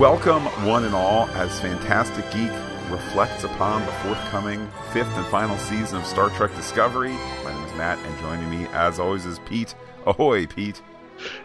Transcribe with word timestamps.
Welcome, 0.00 0.44
one 0.64 0.84
and 0.84 0.94
all, 0.94 1.28
as 1.32 1.60
Phantastic 1.60 2.24
Geek 2.30 2.50
reflects 2.88 3.44
upon 3.44 3.84
the 3.84 3.92
forthcoming 3.92 4.66
fifth 4.94 5.14
and 5.14 5.26
final 5.26 5.58
season 5.58 5.98
of 5.98 6.06
Star 6.06 6.30
Trek 6.30 6.56
Discovery. 6.56 7.12
My 7.44 7.52
name 7.52 7.64
is 7.64 7.74
Matt, 7.74 7.98
and 7.98 8.18
joining 8.18 8.48
me, 8.48 8.66
as 8.72 8.98
always, 8.98 9.26
is 9.26 9.38
Pete. 9.40 9.74
Ahoy, 10.06 10.46
Pete. 10.46 10.80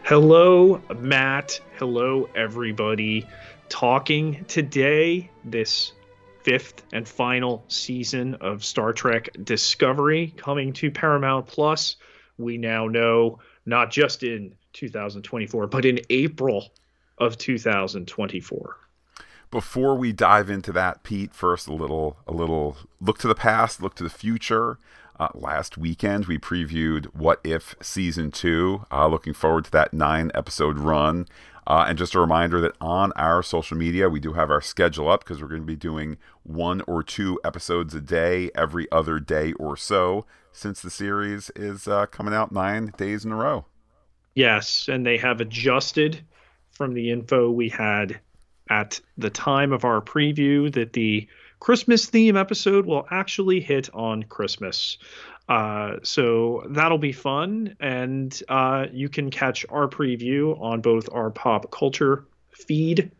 Hello, 0.03 0.81
Matt. 0.97 1.59
Hello, 1.77 2.29
everybody. 2.33 3.27
Talking 3.67 4.45
today, 4.45 5.29
this 5.43 5.91
fifth 6.41 6.81
and 6.93 7.05
final 7.05 7.65
season 7.67 8.35
of 8.35 8.63
Star 8.63 8.93
Trek 8.93 9.31
Discovery 9.43 10.33
coming 10.37 10.71
to 10.71 10.89
Paramount 10.89 11.45
Plus. 11.45 11.97
We 12.37 12.57
now 12.57 12.87
know 12.87 13.39
not 13.65 13.91
just 13.91 14.23
in 14.23 14.55
2024, 14.71 15.67
but 15.67 15.83
in 15.83 15.99
April 16.09 16.71
of 17.17 17.37
2024. 17.37 18.77
Before 19.51 19.95
we 19.95 20.11
dive 20.11 20.49
into 20.49 20.71
that, 20.73 21.03
Pete, 21.03 21.33
first 21.33 21.67
a 21.67 21.73
little 21.73 22.17
a 22.27 22.33
little 22.33 22.77
look 22.99 23.19
to 23.19 23.27
the 23.27 23.35
past, 23.35 23.81
look 23.81 23.95
to 23.95 24.03
the 24.03 24.09
future. 24.09 24.77
Uh, 25.17 25.29
last 25.33 25.77
weekend, 25.77 26.25
we 26.25 26.37
previewed 26.37 27.05
What 27.15 27.39
If 27.43 27.73
Season 27.81 28.31
2. 28.31 28.87
Uh, 28.91 29.07
looking 29.07 29.33
forward 29.33 29.65
to 29.65 29.71
that 29.71 29.93
nine 29.93 30.29
episode 30.35 30.77
run. 30.77 31.25
Uh, 31.67 31.85
and 31.87 31.97
just 31.97 32.13
a 32.13 32.19
reminder 32.19 32.61
that 32.61 32.75
on 32.79 33.11
our 33.13 33.41
social 33.41 33.77
media, 33.77 34.09
we 34.09 34.19
do 34.19 34.33
have 34.33 34.51
our 34.51 34.61
schedule 34.61 35.09
up 35.09 35.23
because 35.23 35.41
we're 35.41 35.47
going 35.47 35.61
to 35.61 35.65
be 35.65 35.75
doing 35.75 36.17
one 36.43 36.81
or 36.81 37.01
two 37.01 37.39
episodes 37.43 37.95
a 37.95 38.01
day 38.01 38.51
every 38.53 38.91
other 38.91 39.19
day 39.19 39.53
or 39.53 39.75
so 39.75 40.25
since 40.51 40.81
the 40.81 40.91
series 40.91 41.49
is 41.55 41.87
uh, 41.87 42.05
coming 42.07 42.33
out 42.33 42.51
nine 42.51 42.93
days 42.97 43.25
in 43.25 43.31
a 43.31 43.35
row. 43.35 43.65
Yes, 44.35 44.87
and 44.89 45.05
they 45.05 45.17
have 45.17 45.41
adjusted 45.41 46.21
from 46.75 46.93
the 46.93 47.11
info 47.11 47.49
we 47.49 47.69
had 47.69 48.19
at 48.69 48.99
the 49.17 49.29
time 49.29 49.71
of 49.71 49.85
our 49.85 50.01
preview 50.01 50.71
that 50.73 50.93
the 50.93 51.27
Christmas 51.59 52.05
theme 52.07 52.37
episode 52.37 52.85
will 52.85 53.07
actually 53.09 53.59
hit 53.59 53.89
on 53.93 54.23
Christmas. 54.23 54.97
Uh, 55.47 55.97
so 56.03 56.63
that'll 56.69 56.97
be 56.97 57.11
fun. 57.11 57.75
And 57.79 58.39
uh, 58.49 58.87
you 58.91 59.09
can 59.09 59.31
catch 59.31 59.65
our 59.69 59.87
preview 59.87 60.59
on 60.61 60.81
both 60.81 61.09
our 61.11 61.29
pop 61.29 61.71
culture 61.71 62.25
feed 62.51 63.11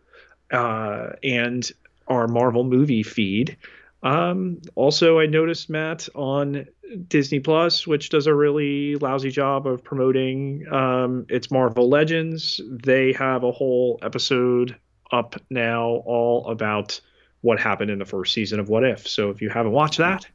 uh, 0.51 1.09
and 1.23 1.69
our 2.07 2.27
Marvel 2.27 2.63
movie 2.63 3.03
feed. 3.03 3.57
Um, 4.05 4.61
also, 4.75 5.19
I 5.19 5.25
noticed 5.25 5.67
Matt 5.67 6.07
on 6.13 6.67
Disney 7.07 7.39
Plus, 7.39 7.87
which 7.87 8.09
does 8.09 8.27
a 8.27 8.35
really 8.35 8.95
lousy 8.95 9.31
job 9.31 9.65
of 9.65 9.83
promoting 9.83 10.63
um, 10.71 11.25
its 11.27 11.49
Marvel 11.49 11.89
Legends. 11.89 12.61
They 12.69 13.13
have 13.13 13.43
a 13.43 13.51
whole 13.51 13.97
episode 14.03 14.77
up 15.11 15.35
now 15.49 16.03
all 16.05 16.47
about 16.47 17.01
what 17.41 17.59
happened 17.59 17.89
in 17.89 17.97
the 17.97 18.05
first 18.05 18.31
season 18.31 18.59
of 18.59 18.69
What 18.69 18.83
If. 18.83 19.07
So 19.07 19.31
if 19.31 19.41
you 19.41 19.49
haven't 19.49 19.71
watched 19.71 19.97
that 19.97 20.27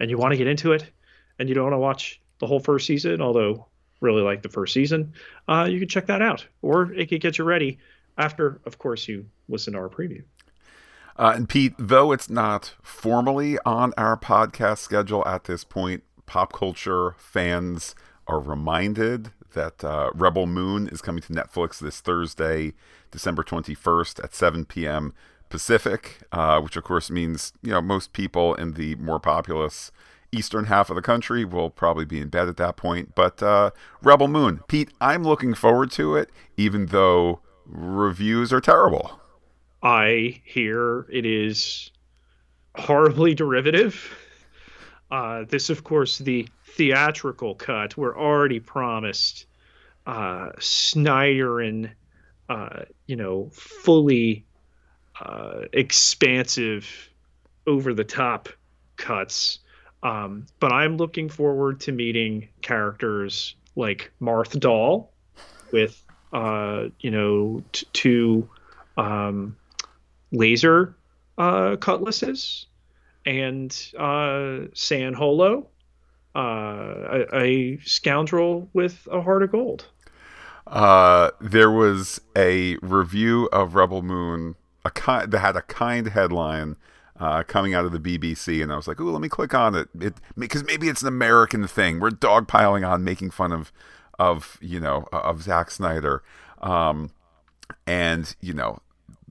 and 0.00 0.10
you 0.10 0.18
want 0.18 0.32
to 0.32 0.36
get 0.36 0.48
into 0.48 0.72
it 0.72 0.84
and 1.38 1.48
you 1.48 1.54
don't 1.54 1.64
want 1.64 1.74
to 1.74 1.78
watch 1.78 2.20
the 2.40 2.48
whole 2.48 2.60
first 2.60 2.86
season, 2.86 3.22
although 3.22 3.68
really 4.00 4.22
like 4.22 4.42
the 4.42 4.48
first 4.48 4.74
season, 4.74 5.12
uh, 5.46 5.68
you 5.70 5.78
can 5.78 5.88
check 5.88 6.06
that 6.06 6.22
out. 6.22 6.44
Or 6.60 6.92
it 6.92 7.08
could 7.08 7.20
get 7.20 7.38
you 7.38 7.44
ready 7.44 7.78
after, 8.18 8.60
of 8.66 8.78
course, 8.78 9.06
you 9.06 9.26
listen 9.48 9.74
to 9.74 9.78
our 9.78 9.88
preview. 9.88 10.24
Uh, 11.16 11.32
and 11.36 11.48
Pete, 11.48 11.74
though 11.78 12.12
it's 12.12 12.30
not 12.30 12.74
formally 12.82 13.58
on 13.64 13.92
our 13.96 14.16
podcast 14.16 14.78
schedule 14.78 15.22
at 15.26 15.44
this 15.44 15.64
point, 15.64 16.02
pop 16.26 16.52
culture 16.52 17.14
fans 17.18 17.94
are 18.26 18.40
reminded 18.40 19.32
that 19.52 19.84
uh, 19.84 20.10
Rebel 20.14 20.46
Moon 20.46 20.88
is 20.88 21.02
coming 21.02 21.22
to 21.22 21.32
Netflix 21.32 21.78
this 21.78 22.00
Thursday, 22.00 22.72
December 23.10 23.42
21st 23.42 24.24
at 24.24 24.34
7 24.34 24.64
p.m. 24.64 25.12
Pacific, 25.50 26.20
uh, 26.32 26.58
which 26.60 26.76
of 26.76 26.84
course 26.84 27.10
means 27.10 27.52
you 27.62 27.70
know 27.70 27.82
most 27.82 28.14
people 28.14 28.54
in 28.54 28.72
the 28.72 28.94
more 28.94 29.20
populous 29.20 29.92
eastern 30.32 30.64
half 30.64 30.88
of 30.88 30.96
the 30.96 31.02
country 31.02 31.44
will 31.44 31.68
probably 31.68 32.06
be 32.06 32.18
in 32.18 32.28
bed 32.28 32.48
at 32.48 32.56
that 32.56 32.76
point. 32.76 33.14
But 33.14 33.42
uh, 33.42 33.70
Rebel 34.02 34.28
Moon, 34.28 34.60
Pete, 34.66 34.90
I'm 34.98 35.24
looking 35.24 35.52
forward 35.52 35.90
to 35.92 36.16
it, 36.16 36.30
even 36.56 36.86
though 36.86 37.40
reviews 37.66 38.50
are 38.50 38.62
terrible. 38.62 39.20
I 39.82 40.40
hear 40.44 41.06
it 41.10 41.26
is 41.26 41.90
horribly 42.76 43.34
derivative. 43.34 44.16
Uh, 45.10 45.44
this, 45.48 45.70
of 45.70 45.84
course, 45.84 46.18
the 46.18 46.48
theatrical 46.64 47.54
cut. 47.54 47.96
We're 47.96 48.16
already 48.16 48.60
promised 48.60 49.46
uh, 50.06 50.50
Snyder 50.58 51.60
and 51.60 51.90
uh, 52.48 52.84
you 53.06 53.16
know 53.16 53.50
fully 53.52 54.44
uh, 55.20 55.62
expansive, 55.72 56.88
over 57.66 57.94
the 57.94 58.04
top 58.04 58.48
cuts. 58.96 59.58
Um, 60.02 60.46
but 60.58 60.72
I'm 60.72 60.96
looking 60.96 61.28
forward 61.28 61.80
to 61.80 61.92
meeting 61.92 62.48
characters 62.60 63.54
like 63.76 64.10
Marth 64.20 64.58
Doll 64.58 65.12
with 65.72 66.02
uh, 66.32 66.86
you 67.00 67.10
know 67.10 67.62
t- 67.72 67.86
two 67.92 68.48
um, 68.96 69.56
laser 70.32 70.96
uh, 71.38 71.76
cutlasses 71.76 72.66
and 73.24 73.76
uh, 73.98 74.60
San 74.74 75.14
Holo, 75.14 75.68
uh, 76.34 76.38
a, 76.38 77.36
a, 77.36 77.78
scoundrel 77.84 78.68
with 78.72 79.06
a 79.10 79.20
heart 79.20 79.42
of 79.42 79.52
gold. 79.52 79.86
Uh, 80.66 81.30
there 81.40 81.70
was 81.70 82.20
a 82.36 82.76
review 82.76 83.48
of 83.52 83.74
Rebel 83.74 84.02
Moon 84.02 84.56
a 84.84 85.26
that 85.26 85.38
had 85.38 85.56
a 85.56 85.62
kind 85.62 86.08
headline 86.08 86.76
uh, 87.20 87.42
coming 87.44 87.74
out 87.74 87.84
of 87.84 87.92
the 87.92 88.00
BBC, 88.00 88.62
and 88.62 88.72
I 88.72 88.76
was 88.76 88.88
like, 88.88 88.98
"Ooh, 89.00 89.10
let 89.10 89.20
me 89.20 89.28
click 89.28 89.54
on 89.54 89.74
it," 89.74 89.88
it 90.00 90.14
because 90.36 90.64
maybe 90.64 90.88
it's 90.88 91.02
an 91.02 91.08
American 91.08 91.66
thing. 91.66 92.00
We're 92.00 92.10
dogpiling 92.10 92.88
on 92.88 93.04
making 93.04 93.30
fun 93.30 93.52
of 93.52 93.72
of 94.18 94.58
you 94.60 94.80
know 94.80 95.06
of 95.12 95.42
Zack 95.42 95.70
Snyder, 95.70 96.22
um, 96.60 97.10
and 97.86 98.34
you 98.40 98.54
know 98.54 98.80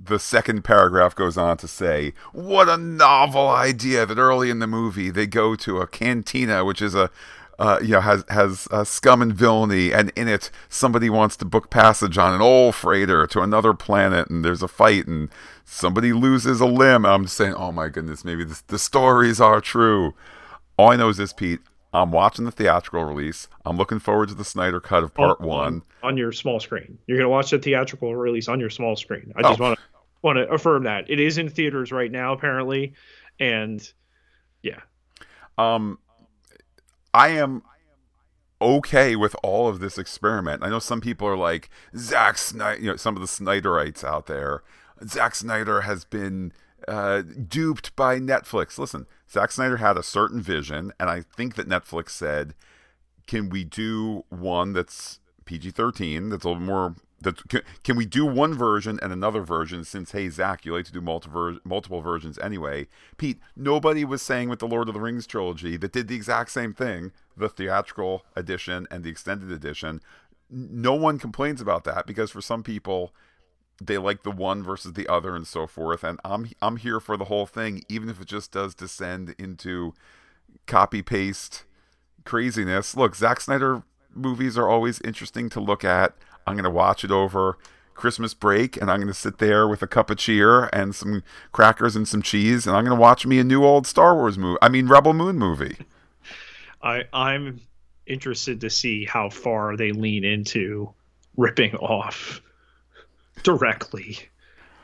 the 0.03 0.19
second 0.19 0.63
paragraph 0.63 1.15
goes 1.15 1.37
on 1.37 1.57
to 1.57 1.67
say, 1.67 2.13
"What 2.31 2.69
a 2.69 2.77
novel 2.77 3.49
idea 3.49 4.05
that 4.05 4.17
early 4.17 4.49
in 4.49 4.59
the 4.59 4.67
movie 4.67 5.09
they 5.09 5.27
go 5.27 5.55
to 5.55 5.79
a 5.79 5.87
cantina, 5.87 6.65
which 6.65 6.81
is 6.81 6.95
a 6.95 7.09
uh, 7.61 7.77
you 7.79 7.89
know, 7.89 8.01
has 8.01 8.25
has 8.29 8.67
uh, 8.71 8.83
scum 8.83 9.21
and 9.21 9.35
villainy, 9.35 9.93
and 9.93 10.11
in 10.15 10.27
it, 10.27 10.49
somebody 10.67 11.11
wants 11.11 11.35
to 11.37 11.45
book 11.45 11.69
passage 11.69 12.17
on 12.17 12.33
an 12.33 12.41
old 12.41 12.73
freighter 12.73 13.27
to 13.27 13.41
another 13.41 13.71
planet, 13.71 14.31
and 14.31 14.43
there's 14.43 14.63
a 14.63 14.67
fight, 14.67 15.05
and 15.05 15.29
somebody 15.63 16.11
loses 16.11 16.59
a 16.59 16.65
limb. 16.65 17.05
I'm 17.05 17.25
just 17.25 17.37
saying, 17.37 17.53
oh 17.53 17.71
my 17.71 17.87
goodness, 17.87 18.25
maybe 18.25 18.43
this, 18.43 18.61
the 18.61 18.79
stories 18.79 19.39
are 19.39 19.61
true. 19.61 20.15
All 20.75 20.89
I 20.89 20.95
know 20.95 21.09
is 21.09 21.17
this, 21.17 21.33
Pete. 21.33 21.59
I'm 21.93 22.11
watching 22.11 22.45
the 22.45 22.51
theatrical 22.51 23.03
release. 23.03 23.47
I'm 23.65 23.77
looking 23.77 23.99
forward 23.99 24.29
to 24.29 24.35
the 24.35 24.45
Snyder 24.45 24.79
cut 24.79 25.03
of 25.03 25.13
part 25.13 25.41
on, 25.41 25.47
one 25.47 25.81
on 26.03 26.17
your 26.17 26.31
small 26.31 26.59
screen. 26.59 26.97
You're 27.07 27.17
gonna 27.17 27.29
watch 27.29 27.51
the 27.51 27.59
theatrical 27.59 28.15
release 28.15 28.47
on 28.47 28.59
your 28.59 28.69
small 28.69 28.95
screen. 28.95 29.33
I 29.35 29.41
just 29.41 29.59
want 29.59 29.77
to 29.77 29.85
want 30.21 30.37
to 30.37 30.47
affirm 30.49 30.83
that 30.83 31.09
it 31.09 31.19
is 31.19 31.37
in 31.37 31.49
theaters 31.49 31.91
right 31.91 32.11
now, 32.11 32.33
apparently, 32.33 32.93
and 33.39 33.91
yeah. 34.63 34.79
Um, 35.57 35.99
I 37.13 37.29
am 37.29 37.63
okay 38.61 39.15
with 39.15 39.35
all 39.43 39.67
of 39.67 39.79
this 39.79 39.97
experiment. 39.97 40.63
I 40.63 40.69
know 40.69 40.79
some 40.79 41.01
people 41.01 41.27
are 41.27 41.37
like 41.37 41.69
Zack 41.97 42.37
Snyder, 42.37 42.79
you 42.79 42.89
know, 42.89 42.95
some 42.95 43.15
of 43.15 43.21
the 43.21 43.27
Snyderites 43.27 44.03
out 44.03 44.27
there. 44.27 44.63
Zack 45.05 45.35
Snyder 45.35 45.81
has 45.81 46.05
been 46.05 46.53
uh, 46.87 47.21
duped 47.21 47.95
by 47.95 48.19
Netflix. 48.19 48.77
Listen, 48.77 49.07
Zack 49.31 49.51
Snyder 49.51 49.77
had 49.77 49.97
a 49.97 50.03
certain 50.03 50.41
vision, 50.41 50.91
and 50.99 51.09
I 51.09 51.21
think 51.21 51.55
that 51.55 51.69
Netflix 51.69 52.09
said, 52.09 52.53
"Can 53.27 53.49
we 53.49 53.63
do 53.63 54.25
one 54.29 54.73
that's 54.73 55.19
PG-13, 55.45 56.29
that's 56.29 56.43
a 56.43 56.49
little 56.49 56.61
more 56.61 56.95
that 57.21 57.47
can, 57.47 57.61
can, 57.83 57.95
we 57.95 58.05
do 58.05 58.25
one 58.25 58.53
version 58.53 58.99
and 59.01 59.13
another 59.13 59.41
version 59.41 59.83
since 59.83 60.11
hey 60.11 60.27
zach 60.27 60.65
you 60.65 60.73
like 60.73 60.85
to 60.85 60.91
do 60.91 61.01
multiple 61.01 61.59
multiple 61.63 62.01
versions 62.01 62.39
anyway? 62.39 62.87
Pete 63.17 63.39
nobody 63.55 64.03
was 64.03 64.21
saying 64.21 64.49
with 64.49 64.59
the 64.59 64.67
lord 64.67 64.87
of 64.87 64.95
the 64.95 64.99
rings 64.99 65.27
trilogy 65.27 65.77
that 65.77 65.91
did 65.91 66.07
the 66.07 66.15
exact 66.15 66.49
same 66.51 66.73
thing 66.73 67.11
the 67.37 67.47
theatrical 67.47 68.25
edition 68.35 68.87
and 68.89 69.03
the 69.03 69.09
extended 69.09 69.51
edition. 69.51 70.01
No 70.49 70.95
one 70.95 71.19
complains 71.19 71.61
about 71.61 71.83
that 71.85 72.07
because 72.07 72.31
for 72.31 72.41
some 72.41 72.63
people 72.63 73.13
they 73.83 73.97
like 73.97 74.23
the 74.23 74.31
one 74.31 74.63
versus 74.63 74.93
the 74.93 75.07
other 75.07 75.35
and 75.35 75.47
so 75.47 75.65
forth 75.65 76.03
and 76.03 76.19
i'm 76.23 76.49
i'm 76.61 76.77
here 76.77 76.99
for 76.99 77.17
the 77.17 77.25
whole 77.25 77.45
thing 77.45 77.83
even 77.89 78.09
if 78.09 78.21
it 78.21 78.27
just 78.27 78.51
does 78.51 78.75
descend 78.75 79.33
into 79.39 79.93
copy 80.67 81.01
paste 81.01 81.63
craziness 82.23 82.95
look 82.95 83.15
Zack 83.15 83.41
snyder 83.41 83.83
movies 84.13 84.57
are 84.57 84.69
always 84.69 84.99
interesting 85.01 85.49
to 85.49 85.59
look 85.59 85.83
at 85.83 86.15
I'm 86.45 86.55
going 86.55 86.63
to 86.63 86.69
watch 86.69 87.03
it 87.03 87.11
over 87.11 87.57
Christmas 87.93 88.33
break 88.33 88.77
and 88.77 88.89
I'm 88.89 88.97
going 88.97 89.07
to 89.07 89.13
sit 89.13 89.37
there 89.37 89.67
with 89.67 89.81
a 89.81 89.87
cup 89.87 90.09
of 90.09 90.17
cheer 90.17 90.69
and 90.73 90.95
some 90.95 91.23
crackers 91.51 91.95
and 91.95 92.07
some 92.07 92.21
cheese 92.21 92.65
and 92.65 92.75
I'm 92.75 92.83
going 92.83 92.95
to 92.95 93.01
watch 93.01 93.25
me 93.25 93.39
a 93.39 93.43
new 93.43 93.63
old 93.63 93.85
Star 93.85 94.15
Wars 94.15 94.37
movie. 94.37 94.57
I 94.61 94.69
mean, 94.69 94.87
Rebel 94.87 95.13
Moon 95.13 95.37
movie. 95.37 95.77
I, 96.81 97.03
I'm 97.13 97.61
interested 98.07 98.61
to 98.61 98.69
see 98.69 99.05
how 99.05 99.29
far 99.29 99.77
they 99.77 99.91
lean 99.91 100.23
into 100.23 100.91
ripping 101.37 101.75
off 101.75 102.41
directly 103.43 104.17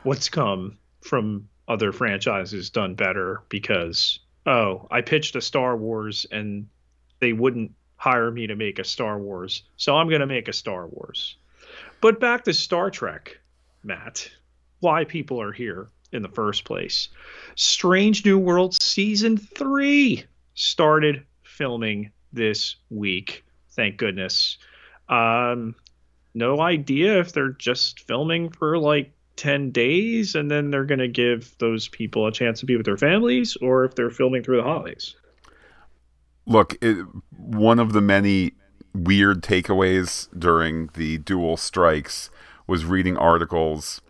what's 0.04 0.30
come 0.30 0.78
from 1.02 1.50
other 1.68 1.92
franchises 1.92 2.70
done 2.70 2.96
better 2.96 3.42
because 3.50 4.20
oh, 4.46 4.88
I 4.90 5.02
pitched 5.02 5.36
a 5.36 5.42
Star 5.42 5.76
Wars 5.76 6.26
and 6.32 6.68
they 7.20 7.34
wouldn't 7.34 7.72
hire 7.98 8.32
me 8.32 8.48
to 8.48 8.56
make 8.56 8.80
a 8.80 8.84
Star 8.84 9.20
Wars, 9.20 9.64
so 9.76 9.98
I'm 9.98 10.08
going 10.08 10.22
to 10.22 10.28
make 10.28 10.48
a 10.48 10.54
Star 10.54 10.88
Wars. 10.88 11.36
But 12.00 12.20
back 12.20 12.46
to 12.46 12.54
Star 12.54 12.90
Trek, 12.90 13.40
Matt. 13.84 14.30
Why 14.80 15.04
people 15.04 15.42
are 15.42 15.52
here 15.52 15.90
in 16.12 16.22
the 16.22 16.30
first 16.30 16.64
place. 16.64 17.10
Strange 17.56 18.24
New 18.24 18.40
World 18.40 18.82
season 18.82 19.38
3 19.38 20.24
started 20.54 21.26
filming 21.44 22.12
this 22.32 22.76
week. 22.90 23.44
Thank 23.72 23.98
goodness. 23.98 24.58
Um 25.10 25.76
no 26.38 26.62
idea 26.62 27.20
if 27.20 27.34
they're 27.34 27.50
just 27.50 28.02
filming 28.02 28.50
for 28.50 28.78
like 28.78 29.12
10 29.38 29.72
days 29.72 30.36
and 30.36 30.50
then 30.50 30.72
they're 30.72 30.86
going 30.86 31.00
to 31.00 31.08
give 31.08 31.56
those 31.60 31.88
people 31.88 32.28
a 32.28 32.32
chance 32.32 32.60
to 32.60 32.66
be 32.66 32.76
with 32.76 32.86
their 32.86 32.98
families 32.98 33.56
or 33.62 33.86
if 33.86 33.96
they're 33.96 34.10
filming 34.10 34.44
through 34.44 34.58
the 34.58 34.64
holidays. 34.64 35.16
Look, 36.46 36.78
it, 36.82 37.06
one 37.36 37.80
of 37.80 37.94
the 37.94 38.02
many 38.02 38.54
weird 38.94 39.44
takeaways 39.44 40.28
during 40.38 40.90
the 40.94 41.18
dual 41.20 41.58
strikes 41.58 42.30
was 42.66 42.86
reading 42.86 43.18
articles 43.18 44.02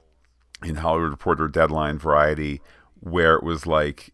in 0.64 0.76
Hollywood 0.76 1.12
Reporter, 1.12 1.48
Deadline, 1.48 2.00
Variety, 2.00 2.62
where 3.00 3.36
it 3.36 3.44
was 3.44 3.68
like 3.68 4.14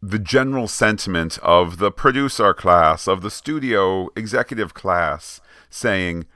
the 0.00 0.18
general 0.18 0.66
sentiment 0.66 1.38
of 1.38 1.78
the 1.78 1.90
producer 1.90 2.54
class, 2.54 3.06
of 3.06 3.22
the 3.22 3.30
studio 3.30 4.08
executive 4.16 4.74
class, 4.74 5.40
saying, 5.70 6.26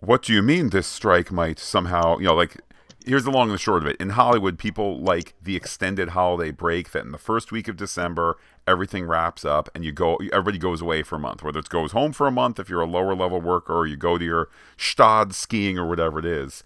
What 0.00 0.22
do 0.22 0.32
you 0.32 0.42
mean 0.42 0.70
this 0.70 0.86
strike 0.86 1.32
might 1.32 1.58
somehow, 1.58 2.18
you 2.18 2.26
know, 2.26 2.34
like 2.34 2.56
here's 3.04 3.24
the 3.24 3.32
long 3.32 3.48
and 3.48 3.54
the 3.54 3.58
short 3.58 3.82
of 3.82 3.88
it. 3.88 3.96
In 3.96 4.10
Hollywood, 4.10 4.56
people 4.56 5.00
like 5.00 5.34
the 5.42 5.56
extended 5.56 6.10
holiday 6.10 6.52
break 6.52 6.92
that 6.92 7.04
in 7.04 7.10
the 7.10 7.18
first 7.18 7.50
week 7.50 7.66
of 7.66 7.76
December, 7.76 8.36
everything 8.64 9.06
wraps 9.06 9.44
up 9.44 9.68
and 9.74 9.84
you 9.84 9.90
go 9.90 10.16
everybody 10.32 10.58
goes 10.58 10.80
away 10.80 11.02
for 11.02 11.16
a 11.16 11.20
month. 11.20 11.42
Whether 11.42 11.58
it 11.58 11.68
goes 11.68 11.90
home 11.90 12.12
for 12.12 12.28
a 12.28 12.32
month 12.32 12.60
if 12.60 12.68
you're 12.68 12.80
a 12.80 12.86
lower 12.86 13.16
level 13.16 13.40
worker 13.40 13.74
or 13.74 13.86
you 13.86 13.96
go 13.96 14.18
to 14.18 14.24
your 14.24 14.48
Gstaad 14.76 15.32
skiing 15.32 15.78
or 15.78 15.88
whatever 15.88 16.20
it 16.20 16.26
is. 16.26 16.62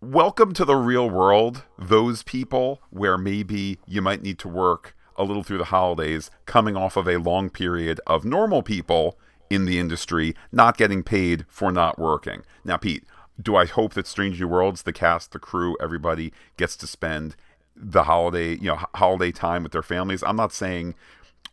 Welcome 0.00 0.54
to 0.54 0.64
the 0.64 0.76
real 0.76 1.10
world, 1.10 1.64
those 1.78 2.22
people 2.22 2.80
where 2.88 3.18
maybe 3.18 3.78
you 3.86 4.00
might 4.00 4.22
need 4.22 4.38
to 4.38 4.48
work 4.48 4.96
a 5.14 5.24
little 5.24 5.42
through 5.42 5.58
the 5.58 5.64
holidays, 5.64 6.30
coming 6.46 6.74
off 6.74 6.96
of 6.96 7.06
a 7.06 7.18
long 7.18 7.50
period 7.50 8.00
of 8.06 8.24
normal 8.24 8.62
people 8.62 9.18
in 9.50 9.66
the 9.66 9.78
industry 9.78 10.34
not 10.52 10.78
getting 10.78 11.02
paid 11.02 11.44
for 11.48 11.70
not 11.70 11.98
working. 11.98 12.42
Now, 12.64 12.76
Pete, 12.76 13.04
do 13.40 13.56
I 13.56 13.66
hope 13.66 13.94
that 13.94 14.06
Strange 14.06 14.40
New 14.40 14.48
Worlds, 14.48 14.82
the 14.82 14.92
cast, 14.92 15.32
the 15.32 15.38
crew, 15.38 15.76
everybody 15.80 16.32
gets 16.56 16.76
to 16.76 16.86
spend 16.86 17.36
the 17.74 18.04
holiday, 18.04 18.54
you 18.54 18.66
know, 18.66 18.78
holiday 18.94 19.32
time 19.32 19.64
with 19.64 19.72
their 19.72 19.82
families? 19.82 20.22
I'm 20.22 20.36
not 20.36 20.52
saying 20.52 20.94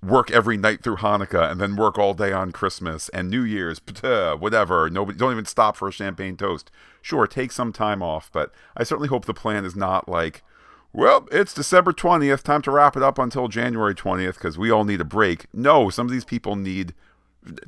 work 0.04 0.30
every 0.30 0.58
night 0.58 0.84
through 0.84 0.98
Hanukkah 0.98 1.52
and 1.52 1.60
then 1.60 1.76
work 1.76 1.98
all 1.98 2.14
day 2.14 2.32
on 2.32 2.52
Christmas 2.52 3.10
and 3.10 3.30
New 3.30 3.42
Year's, 3.42 3.82
whatever. 4.04 4.90
Nobody, 4.90 5.18
don't 5.18 5.32
even 5.32 5.46
stop 5.46 5.76
for 5.76 5.88
a 5.88 5.92
champagne 5.92 6.38
toast. 6.38 6.70
Sure, 7.02 7.26
take 7.26 7.52
some 7.52 7.74
time 7.74 8.04
off, 8.04 8.30
but 8.32 8.52
I 8.76 8.84
certainly 8.84 9.10
hope 9.10 9.26
the 9.26 9.34
plan 9.34 9.66
is 9.66 9.76
not 9.76 10.08
like, 10.08 10.44
well, 10.94 11.28
it's 11.32 11.54
December 11.54 11.94
20th, 11.94 12.44
time 12.44 12.62
to 12.64 12.72
wrap 12.72 12.96
it 12.96 13.04
up 13.04 13.18
until 13.18 13.48
January 13.48 13.96
20th 13.96 14.36
because 14.36 14.58
we 14.58 14.70
all 14.70 14.84
need 14.84 15.02
a 15.02 15.06
break. 15.06 15.46
No, 15.54 15.90
some 15.90 16.06
of 16.06 16.12
these 16.12 16.26
people 16.26 16.56
need 16.56 16.94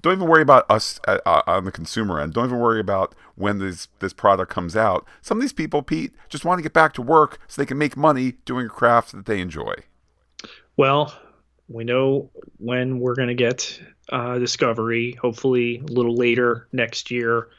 don't 0.01 0.13
even 0.13 0.27
worry 0.27 0.41
about 0.41 0.65
us 0.69 0.99
uh, 1.07 1.19
uh, 1.25 1.41
on 1.47 1.65
the 1.65 1.71
consumer 1.71 2.19
end. 2.19 2.33
Don't 2.33 2.45
even 2.45 2.59
worry 2.59 2.79
about 2.79 3.15
when 3.35 3.59
this 3.59 3.87
this 3.99 4.13
product 4.13 4.51
comes 4.51 4.75
out. 4.75 5.05
Some 5.21 5.37
of 5.37 5.41
these 5.41 5.53
people, 5.53 5.81
Pete, 5.81 6.13
just 6.29 6.45
want 6.45 6.59
to 6.59 6.63
get 6.63 6.73
back 6.73 6.93
to 6.93 7.01
work 7.01 7.39
so 7.47 7.61
they 7.61 7.65
can 7.65 7.77
make 7.77 7.95
money 7.95 8.33
doing 8.45 8.67
a 8.67 8.69
craft 8.69 9.11
that 9.11 9.25
they 9.25 9.39
enjoy. 9.39 9.73
Well, 10.77 11.13
we 11.67 11.83
know 11.83 12.29
when 12.57 12.99
we're 12.99 13.15
going 13.15 13.27
to 13.27 13.35
get 13.35 13.79
uh, 14.09 14.39
Discovery. 14.39 15.17
Hopefully, 15.21 15.77
a 15.77 15.91
little 15.91 16.15
later 16.15 16.67
next 16.71 17.11
year. 17.11 17.49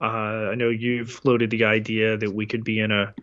Uh, 0.00 0.50
I 0.50 0.54
know 0.56 0.68
you've 0.68 1.12
floated 1.12 1.50
the 1.50 1.64
idea 1.64 2.16
that 2.16 2.34
we 2.34 2.44
could 2.44 2.64
be 2.64 2.80
in 2.80 2.90
a 2.90 3.14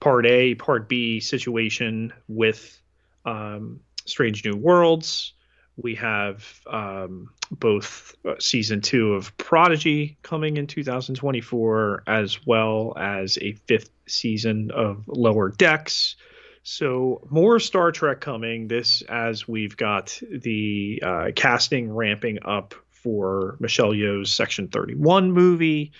Part 0.00 0.24
A, 0.26 0.54
Part 0.54 0.88
B 0.88 1.20
situation 1.20 2.12
with 2.28 2.80
um, 3.26 3.80
Strange 4.06 4.44
New 4.44 4.56
Worlds. 4.56 5.33
We 5.76 5.96
have 5.96 6.60
um, 6.66 7.30
both 7.50 8.14
uh, 8.24 8.34
season 8.38 8.80
two 8.80 9.14
of 9.14 9.36
Prodigy 9.36 10.16
coming 10.22 10.56
in 10.56 10.66
2024, 10.66 12.04
as 12.06 12.46
well 12.46 12.94
as 12.96 13.38
a 13.40 13.52
fifth 13.66 13.90
season 14.06 14.70
of 14.70 15.04
Lower 15.08 15.50
Decks. 15.50 16.16
So 16.62 17.26
more 17.28 17.58
Star 17.60 17.92
Trek 17.92 18.20
coming. 18.20 18.68
This 18.68 19.02
as 19.02 19.46
we've 19.48 19.76
got 19.76 20.18
the 20.30 21.02
uh, 21.04 21.30
casting 21.34 21.92
ramping 21.92 22.38
up 22.44 22.74
for 22.90 23.56
Michelle 23.60 23.92
Yeoh's 23.92 24.32
Section 24.32 24.68
31 24.68 25.32
movie, 25.32 25.92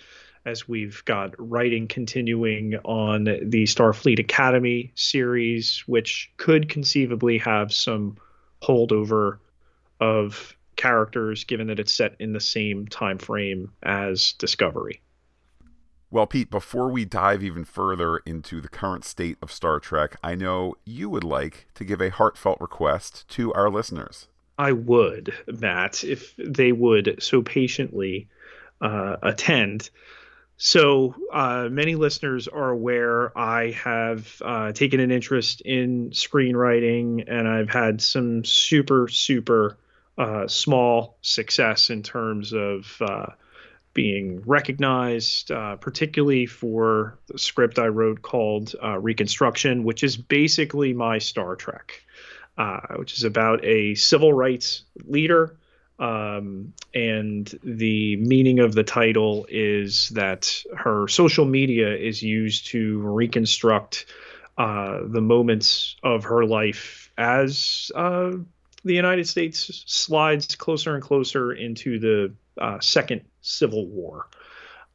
as 0.47 0.67
we've 0.67 1.05
got 1.05 1.35
writing 1.39 1.87
continuing 1.87 2.77
on 2.85 3.25
the 3.25 3.65
Starfleet 3.65 4.21
Academy 4.21 4.93
series, 4.95 5.81
which 5.87 6.31
could 6.39 6.69
conceivably 6.69 7.39
have 7.39 7.73
some 7.73 8.17
holdover 8.63 9.39
of 10.01 10.57
characters 10.77 11.45
given 11.45 11.69
that 11.69 11.79
it's 11.79 11.93
set 11.93 12.15
in 12.19 12.33
the 12.33 12.41
same 12.41 12.87
time 12.87 13.19
frame 13.19 13.71
as 13.83 14.33
Discovery. 14.35 15.01
Well, 16.11 16.27
Pete, 16.29 16.51
before 16.51 16.91
we 16.91 17.05
dive 17.05 17.43
even 17.43 17.65
further 17.65 18.19
into 18.19 18.61
the 18.61 18.69
current 18.69 19.05
state 19.05 19.37
of 19.43 19.51
Star 19.51 19.81
Trek, 19.81 20.17
I 20.23 20.37
know 20.37 20.77
you 20.85 21.09
would 21.11 21.25
like 21.25 21.67
to 21.75 21.85
give 21.85 22.01
a 22.01 22.11
heartfelt 22.11 22.61
request 22.61 23.27
to 23.31 23.53
our 23.53 23.69
listeners. 23.69 24.29
I 24.57 24.71
would, 24.71 25.35
Matt, 25.49 26.05
if 26.05 26.35
they 26.37 26.71
would 26.71 27.17
so 27.21 27.43
patiently 27.43 28.29
uh, 28.81 29.17
attend. 29.23 29.91
So, 30.57 31.17
uh, 31.33 31.69
many 31.69 31.97
listeners 31.97 32.47
are 32.47 32.71
aware 32.71 33.37
I 33.37 33.73
have 33.73 34.41
uh, 34.45 34.71
taken 34.71 35.01
an 35.01 35.11
interest 35.11 35.63
in 35.63 36.11
screenwriting 36.11 37.25
and 37.27 37.49
I've 37.49 37.71
had 37.71 38.01
some 38.01 38.45
super, 38.45 39.09
super 39.09 39.77
uh, 40.17 40.47
small 40.47 41.19
success 41.23 41.91
in 41.91 42.03
terms 42.03 42.53
of 42.53 42.97
uh, 43.01 43.27
being 43.95 44.43
recognized, 44.45 45.51
uh, 45.51 45.77
particularly 45.77 46.47
for 46.47 47.19
the 47.29 47.39
script 47.39 47.79
I 47.79 47.87
wrote 47.87 48.23
called 48.23 48.75
uh, 48.83 48.99
Reconstruction, 48.99 49.85
which 49.85 50.03
is 50.03 50.17
basically 50.17 50.93
my 50.93 51.19
Star 51.19 51.57
Trek, 51.57 52.03
uh, 52.59 52.81
which 52.97 53.15
is 53.15 53.25
about 53.25 53.65
a 53.65 53.95
civil 53.95 54.33
rights 54.33 54.83
leader. 55.05 55.57
Um, 55.97 56.75
and 56.93 57.47
the 57.63 58.17
meaning 58.17 58.59
of 58.59 58.75
the 58.75 58.83
title 58.83 59.47
is 59.49 60.09
that 60.11 60.63
her 60.77 61.07
social 61.07 61.45
media 61.45 61.97
is 61.97 62.21
used 62.21 62.67
to 62.69 62.99
reconstruct 62.99 64.07
uh, 64.59 64.99
the 65.07 65.21
moments 65.21 65.95
of 66.03 66.25
her 66.25 66.45
life 66.45 67.13
as 67.17 67.93
the 68.85 68.95
United 68.95 69.29
States 69.29 69.85
slides 69.87 70.55
closer 70.57 70.95
and 70.95 71.03
closer 71.03 71.53
into 71.53 71.99
the 71.99 72.35
uh, 72.61 72.79
second 72.81 73.23
Civil 73.41 73.87
War. 73.87 74.29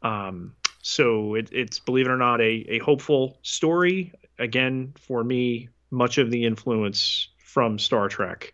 Um, 0.01 0.55
so 0.81 1.36
it, 1.36 1.50
it's, 1.51 1.79
believe 1.79 2.08
it 2.08 2.12
or 2.12 2.17
not, 2.17 2.39
a, 2.39 2.65
a 2.69 2.79
hopeful 2.79 3.38
story. 3.41 4.13
Again, 4.38 4.93
for 4.98 5.24
me, 5.24 5.69
much 5.91 6.17
of 6.17 6.31
the 6.31 6.46
influence 6.46 7.29
from 7.38 7.79
Star 7.79 8.08
Trek. 8.08 8.53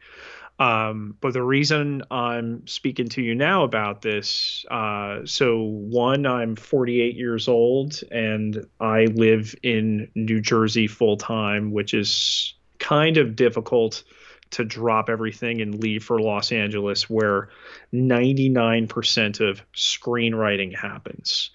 Um, 0.58 1.18
but 1.20 1.34
the 1.34 1.44
reason 1.44 2.04
I'm 2.10 2.66
speaking 2.66 3.10
to 3.10 3.22
you 3.22 3.36
now 3.36 3.64
about 3.64 4.02
this, 4.02 4.66
uh, 4.72 5.26
so 5.26 5.64
one, 5.64 6.26
I'm 6.26 6.56
48 6.56 7.16
years 7.16 7.50
old 7.50 8.02
and 8.10 8.66
I 8.80 9.06
live 9.06 9.54
in 9.64 10.10
New 10.16 10.40
Jersey 10.40 10.88
full 10.88 11.18
time, 11.18 11.72
which 11.72 11.94
is 11.94 12.54
kind 12.80 13.18
of 13.18 13.36
difficult 13.36 14.04
to 14.52 14.64
drop 14.64 15.10
everything 15.10 15.62
and 15.62 15.82
leave 15.82 16.04
for 16.04 16.20
Los 16.20 16.52
Angeles, 16.52 17.10
where 17.10 17.50
99% 17.94 19.50
of 19.50 19.62
screenwriting 19.74 20.76
happens. 20.76 21.52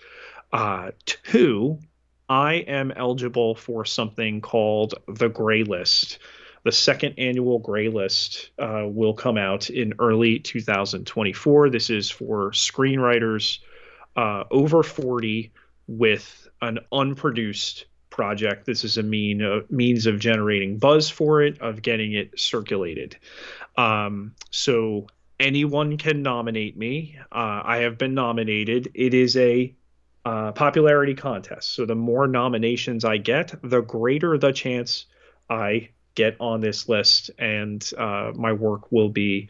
Uh, 0.53 0.91
two, 1.07 1.79
I 2.29 2.55
am 2.55 2.93
eligible 2.93 3.55
for 3.55 3.85
something 3.85 4.41
called 4.41 4.95
the 5.09 5.29
Gray 5.29 5.65
List. 5.65 6.19
The 6.63 6.73
second 6.73 7.15
annual 7.19 7.59
Gray 7.59 7.89
List 7.89 8.51
uh, 8.59 8.85
will 8.87 9.15
come 9.15 9.39
out 9.39 9.71
in 9.71 9.95
early 9.99 10.39
2024. 10.39 11.71
This 11.71 11.89
is 11.89 12.11
for 12.11 12.51
screenwriters 12.51 13.61
uh, 14.17 14.45
over 14.51 14.83
40 14.83 15.53
with 15.87 16.49
an 16.61 16.81
unproduced 16.93 17.87
project. 18.21 18.67
This 18.67 18.85
is 18.85 18.99
a 18.99 19.03
mean 19.03 19.43
uh, 19.43 19.61
means 19.71 20.05
of 20.05 20.19
generating 20.19 20.77
buzz 20.77 21.09
for 21.09 21.41
it, 21.41 21.59
of 21.63 21.81
getting 21.81 22.13
it 22.13 22.39
circulated. 22.39 23.17
Um, 23.79 24.35
so 24.51 25.07
anyone 25.39 25.97
can 25.97 26.21
nominate 26.23 26.77
me. 26.77 27.17
Uh, 27.33 27.63
I 27.65 27.79
have 27.79 27.97
been 27.97 28.13
nominated. 28.13 28.91
It 28.93 29.15
is 29.15 29.39
a 29.39 29.75
uh, 30.27 30.53
popularity 30.53 31.15
contest. 31.15 31.71
So 31.71 31.87
the 31.87 31.95
more 31.95 32.27
nominations 32.27 33.07
I 33.07 33.17
get, 33.17 33.55
the 33.63 33.81
greater 33.81 34.37
the 34.37 34.53
chance 34.53 35.07
I 35.49 35.89
get 36.15 36.37
on 36.41 36.61
this 36.61 36.91
list, 36.91 37.31
and 37.39 37.91
uh, 37.97 38.33
my 38.35 38.53
work 38.53 38.93
will 38.93 39.09
be 39.09 39.49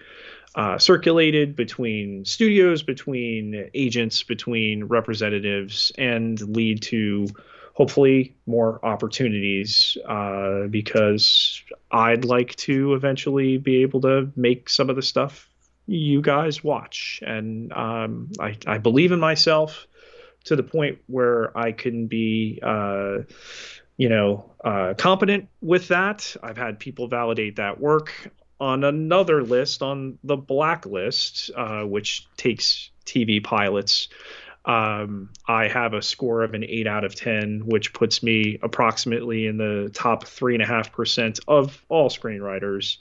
uh, 0.55 0.79
circulated 0.79 1.57
between 1.57 2.25
studios, 2.25 2.85
between 2.85 3.69
agents, 3.75 4.23
between 4.23 4.85
representatives, 4.85 5.91
and 5.99 6.41
lead 6.41 6.83
to 6.83 7.27
hopefully 7.75 8.37
more 8.47 8.85
opportunities 8.85 9.97
uh, 10.07 10.67
because 10.69 11.62
I'd 11.91 12.25
like 12.25 12.57
to 12.57 12.95
eventually 12.95 13.59
be 13.59 13.83
able 13.83 14.00
to 14.03 14.31
make 14.37 14.69
some 14.69 14.91
of 14.91 14.97
the 14.97 15.03
stuff 15.03 15.49
you 15.87 16.23
guys 16.23 16.62
watch. 16.62 17.21
And 17.27 17.73
um, 17.73 18.31
I, 18.39 18.57
I 18.67 18.79
believe 18.79 19.12
in 19.12 19.21
myself 19.21 19.87
to 20.45 20.57
the 20.57 20.62
point 20.62 20.99
where 21.07 21.57
I 21.57 21.73
can 21.73 22.07
be, 22.07 22.61
uh, 22.62 23.19
you 23.97 24.09
know, 24.09 24.53
uh, 24.65 24.95
competent 24.97 25.49
with 25.61 25.89
that. 25.89 26.37
I've 26.43 26.57
had 26.57 26.79
people 26.79 27.09
validate 27.09 27.57
that 27.57 27.81
work 27.81 28.31
on 28.61 28.85
another 28.85 29.43
list 29.43 29.83
on 29.83 30.19
the 30.23 30.37
blacklist, 30.37 31.50
uh, 31.57 31.83
which 31.83 32.29
takes 32.37 32.91
TV 33.07 33.43
pilots. 33.43 34.09
Um, 34.64 35.31
I 35.49 35.69
have 35.69 35.95
a 35.95 36.02
score 36.02 36.43
of 36.43 36.55
an 36.55 36.64
eight 36.64 36.87
out 36.87 37.05
of 37.05 37.14
10, 37.14 37.62
which 37.67 37.93
puts 37.93 38.23
me 38.23 38.59
approximately 38.62 39.47
in 39.47 39.57
the 39.57 39.90
top 39.95 40.26
three 40.26 40.55
and 40.55 40.62
a 40.62 40.67
half 40.67 40.93
percent 40.93 41.40
of 41.49 41.83
all 41.88 42.11
screenwriters. 42.11 42.99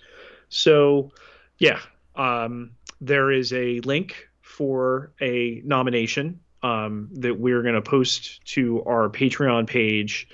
So, 0.47 1.11
yeah, 1.57 1.79
um, 2.15 2.71
there 3.01 3.31
is 3.31 3.51
a 3.53 3.81
link 3.81 4.29
for 4.41 5.11
a 5.21 5.61
nomination 5.65 6.39
um, 6.63 7.09
that 7.13 7.39
we're 7.39 7.61
going 7.61 7.75
to 7.75 7.81
post 7.81 8.45
to 8.53 8.83
our 8.83 9.09
Patreon 9.09 9.67
page 9.67 10.27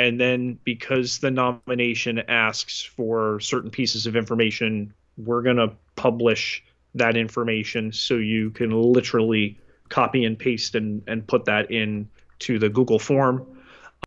and 0.00 0.18
then 0.18 0.58
because 0.64 1.18
the 1.18 1.30
nomination 1.30 2.20
asks 2.20 2.80
for 2.80 3.38
certain 3.40 3.70
pieces 3.70 4.06
of 4.06 4.16
information, 4.16 4.94
we're 5.18 5.42
going 5.42 5.58
to 5.58 5.72
publish 5.94 6.64
that 6.94 7.18
information 7.18 7.92
so 7.92 8.14
you 8.14 8.48
can 8.48 8.70
literally 8.70 9.60
copy 9.90 10.24
and 10.24 10.38
paste 10.38 10.74
and, 10.74 11.02
and 11.06 11.26
put 11.26 11.44
that 11.44 11.70
in 11.70 12.08
to 12.40 12.58
the 12.58 12.70
Google 12.70 12.98
form 12.98 13.46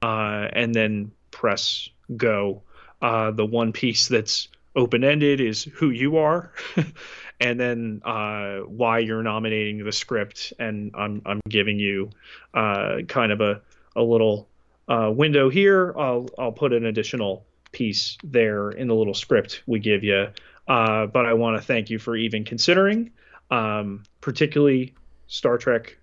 uh, 0.01 0.47
and 0.51 0.73
then 0.73 1.11
press 1.29 1.87
go. 2.17 2.63
Uh, 3.01 3.29
the 3.31 3.45
one 3.45 3.71
piece 3.71 4.07
that's 4.07 4.47
open 4.75 5.03
ended 5.03 5.39
is 5.39 5.63
who 5.63 5.91
you 5.91 6.17
are, 6.17 6.51
and 7.39 7.59
then 7.59 8.01
uh, 8.03 8.57
why 8.59 8.97
you're 8.97 9.21
nominating 9.21 9.83
the 9.83 9.91
script. 9.91 10.53
And 10.57 10.91
I'm, 10.95 11.21
I'm 11.25 11.41
giving 11.47 11.77
you 11.77 12.09
uh, 12.55 13.01
kind 13.07 13.31
of 13.31 13.41
a, 13.41 13.61
a 13.95 14.01
little 14.01 14.47
uh, 14.87 15.11
window 15.13 15.49
here, 15.49 15.93
I'll 15.97 16.27
I'll 16.37 16.51
put 16.51 16.73
an 16.73 16.85
additional 16.85 17.45
piece 17.71 18.17
there 18.23 18.69
in 18.69 18.87
the 18.87 18.95
little 18.95 19.13
script 19.13 19.63
we 19.65 19.79
give 19.79 20.03
you. 20.03 20.27
Uh, 20.67 21.05
but 21.07 21.25
I 21.25 21.33
want 21.33 21.57
to 21.57 21.65
thank 21.65 21.89
you 21.89 21.99
for 21.99 22.15
even 22.15 22.45
considering, 22.45 23.11
um, 23.51 24.03
particularly 24.21 24.93
Star 25.33 25.57
Trek 25.57 25.97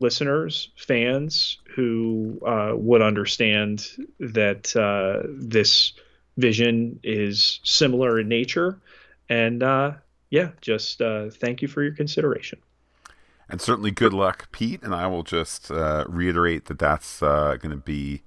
listeners, 0.00 0.68
fans 0.76 1.56
who 1.74 2.38
uh, 2.46 2.72
would 2.74 3.00
understand 3.00 3.86
that 4.20 4.76
uh, 4.76 5.26
this 5.34 5.94
vision 6.36 7.00
is 7.02 7.58
similar 7.64 8.20
in 8.20 8.28
nature. 8.28 8.78
And 9.30 9.62
uh, 9.62 9.92
yeah, 10.28 10.50
just 10.60 11.00
uh, 11.00 11.30
thank 11.30 11.62
you 11.62 11.68
for 11.68 11.82
your 11.82 11.94
consideration. 11.94 12.58
And 13.48 13.62
certainly 13.62 13.92
good 13.92 14.12
luck, 14.12 14.52
Pete. 14.52 14.82
And 14.82 14.94
I 14.94 15.06
will 15.06 15.22
just 15.22 15.70
uh, 15.70 16.04
reiterate 16.06 16.66
that 16.66 16.78
that's 16.78 17.22
uh, 17.22 17.56
going 17.58 17.70
to 17.70 17.82
be 17.82 18.20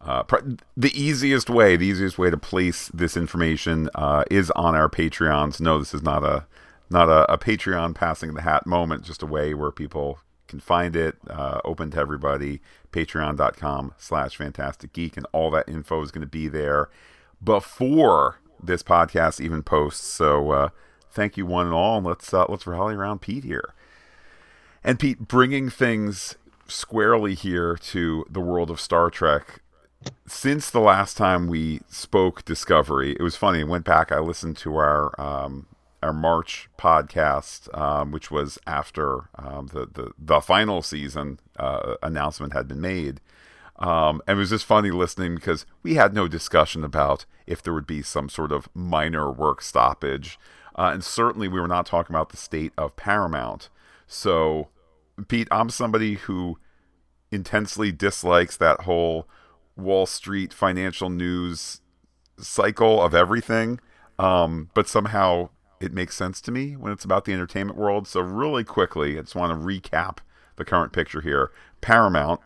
the 0.00 0.92
easiest 0.94 1.50
way. 1.50 1.76
The 1.76 1.86
easiest 1.86 2.18
way 2.18 2.30
to 2.30 2.36
place 2.36 2.86
this 2.94 3.16
information 3.16 3.90
is 4.30 4.52
on 4.52 4.76
our 4.76 4.88
Patreons. 4.88 5.60
No, 5.60 5.80
this 5.80 5.92
is 5.92 6.02
not 6.02 6.22
a 6.22 6.46
not 6.90 7.08
a, 7.08 7.30
a, 7.32 7.38
Patreon 7.38 7.94
passing 7.94 8.34
the 8.34 8.42
hat 8.42 8.66
moment. 8.66 9.04
Just 9.04 9.22
a 9.22 9.26
way 9.26 9.54
where 9.54 9.70
people 9.70 10.20
can 10.46 10.60
find 10.60 10.96
it, 10.96 11.16
uh, 11.28 11.60
open 11.64 11.90
to 11.90 11.98
everybody. 11.98 12.60
Patreon.com 12.92 13.94
slash 13.98 14.36
Phantastic 14.36 14.92
Geek, 14.92 15.16
and 15.16 15.26
all 15.32 15.50
that 15.50 15.68
info 15.68 16.02
is 16.02 16.10
going 16.10 16.22
to 16.22 16.26
be 16.26 16.48
there 16.48 16.88
before 17.42 18.38
this 18.62 18.82
podcast 18.82 19.40
even 19.40 19.62
posts. 19.62 20.06
So 20.06 20.50
uh, 20.50 20.68
thank 21.10 21.36
you 21.36 21.46
one 21.46 21.66
and 21.66 21.74
all. 21.74 21.98
And 21.98 22.06
let's 22.06 22.32
uh, 22.32 22.46
let's 22.48 22.66
rally 22.66 22.94
around 22.94 23.20
Pete 23.20 23.44
here. 23.44 23.74
And 24.82 24.98
Pete, 24.98 25.28
bringing 25.28 25.68
things 25.68 26.36
squarely 26.66 27.34
here 27.34 27.76
to 27.76 28.24
the 28.30 28.40
world 28.40 28.70
of 28.70 28.80
Star 28.80 29.10
Trek. 29.10 29.60
Since 30.26 30.70
the 30.70 30.80
last 30.80 31.16
time 31.16 31.48
we 31.48 31.80
spoke 31.88 32.44
Discovery, 32.44 33.16
it 33.18 33.22
was 33.22 33.36
funny. 33.36 33.60
I 33.60 33.64
went 33.64 33.84
back, 33.84 34.12
I 34.12 34.20
listened 34.20 34.56
to 34.58 34.76
our 34.76 35.20
um, 35.20 35.66
our 36.02 36.12
March 36.12 36.68
podcast, 36.78 37.76
um, 37.76 38.12
which 38.12 38.30
was 38.30 38.58
after 38.66 39.28
um, 39.36 39.68
the, 39.68 39.86
the 39.86 40.12
the 40.18 40.40
final 40.40 40.82
season 40.82 41.40
uh, 41.58 41.94
announcement 42.02 42.52
had 42.52 42.68
been 42.68 42.80
made. 42.80 43.20
Um, 43.78 44.20
and 44.26 44.36
it 44.36 44.40
was 44.40 44.50
just 44.50 44.64
funny 44.64 44.90
listening 44.90 45.36
because 45.36 45.64
we 45.82 45.94
had 45.94 46.12
no 46.12 46.26
discussion 46.26 46.82
about 46.82 47.26
if 47.46 47.62
there 47.62 47.72
would 47.72 47.86
be 47.86 48.02
some 48.02 48.28
sort 48.28 48.50
of 48.50 48.68
minor 48.74 49.30
work 49.30 49.62
stoppage. 49.62 50.38
Uh, 50.74 50.90
and 50.92 51.04
certainly 51.04 51.48
we 51.48 51.60
were 51.60 51.68
not 51.68 51.86
talking 51.86 52.14
about 52.14 52.30
the 52.30 52.36
state 52.36 52.72
of 52.76 52.96
Paramount. 52.96 53.68
So, 54.06 54.68
Pete, 55.28 55.48
I'm 55.50 55.70
somebody 55.70 56.14
who 56.14 56.58
intensely 57.30 57.92
dislikes 57.92 58.56
that 58.56 58.82
whole 58.82 59.28
Wall 59.76 60.06
Street 60.06 60.52
financial 60.52 61.08
news 61.08 61.80
cycle 62.38 63.00
of 63.00 63.14
everything. 63.14 63.80
Um, 64.18 64.70
but 64.74 64.88
somehow 64.88 65.50
it 65.80 65.92
makes 65.92 66.16
sense 66.16 66.40
to 66.42 66.52
me 66.52 66.76
when 66.76 66.92
it's 66.92 67.04
about 67.04 67.24
the 67.24 67.32
entertainment 67.32 67.78
world. 67.78 68.06
So, 68.06 68.20
really 68.20 68.64
quickly, 68.64 69.18
I 69.18 69.22
just 69.22 69.34
want 69.34 69.52
to 69.52 69.66
recap 69.66 70.18
the 70.56 70.64
current 70.64 70.92
picture 70.92 71.20
here. 71.20 71.50
Paramount, 71.80 72.40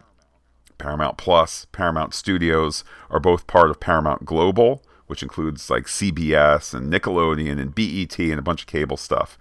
Paramount 0.78 1.16
Plus, 1.16 1.66
Paramount 1.72 2.14
Studios 2.14 2.84
are 3.10 3.20
both 3.20 3.46
part 3.46 3.70
of 3.70 3.80
Paramount 3.80 4.24
Global, 4.24 4.82
which 5.06 5.22
includes 5.22 5.68
like 5.70 5.84
CBS 5.84 6.74
and 6.74 6.92
Nickelodeon 6.92 7.60
and 7.60 7.74
BET 7.74 8.18
and 8.18 8.38
a 8.38 8.42
bunch 8.42 8.62
of 8.62 8.66
cable 8.66 8.96
stuff. 8.96 9.38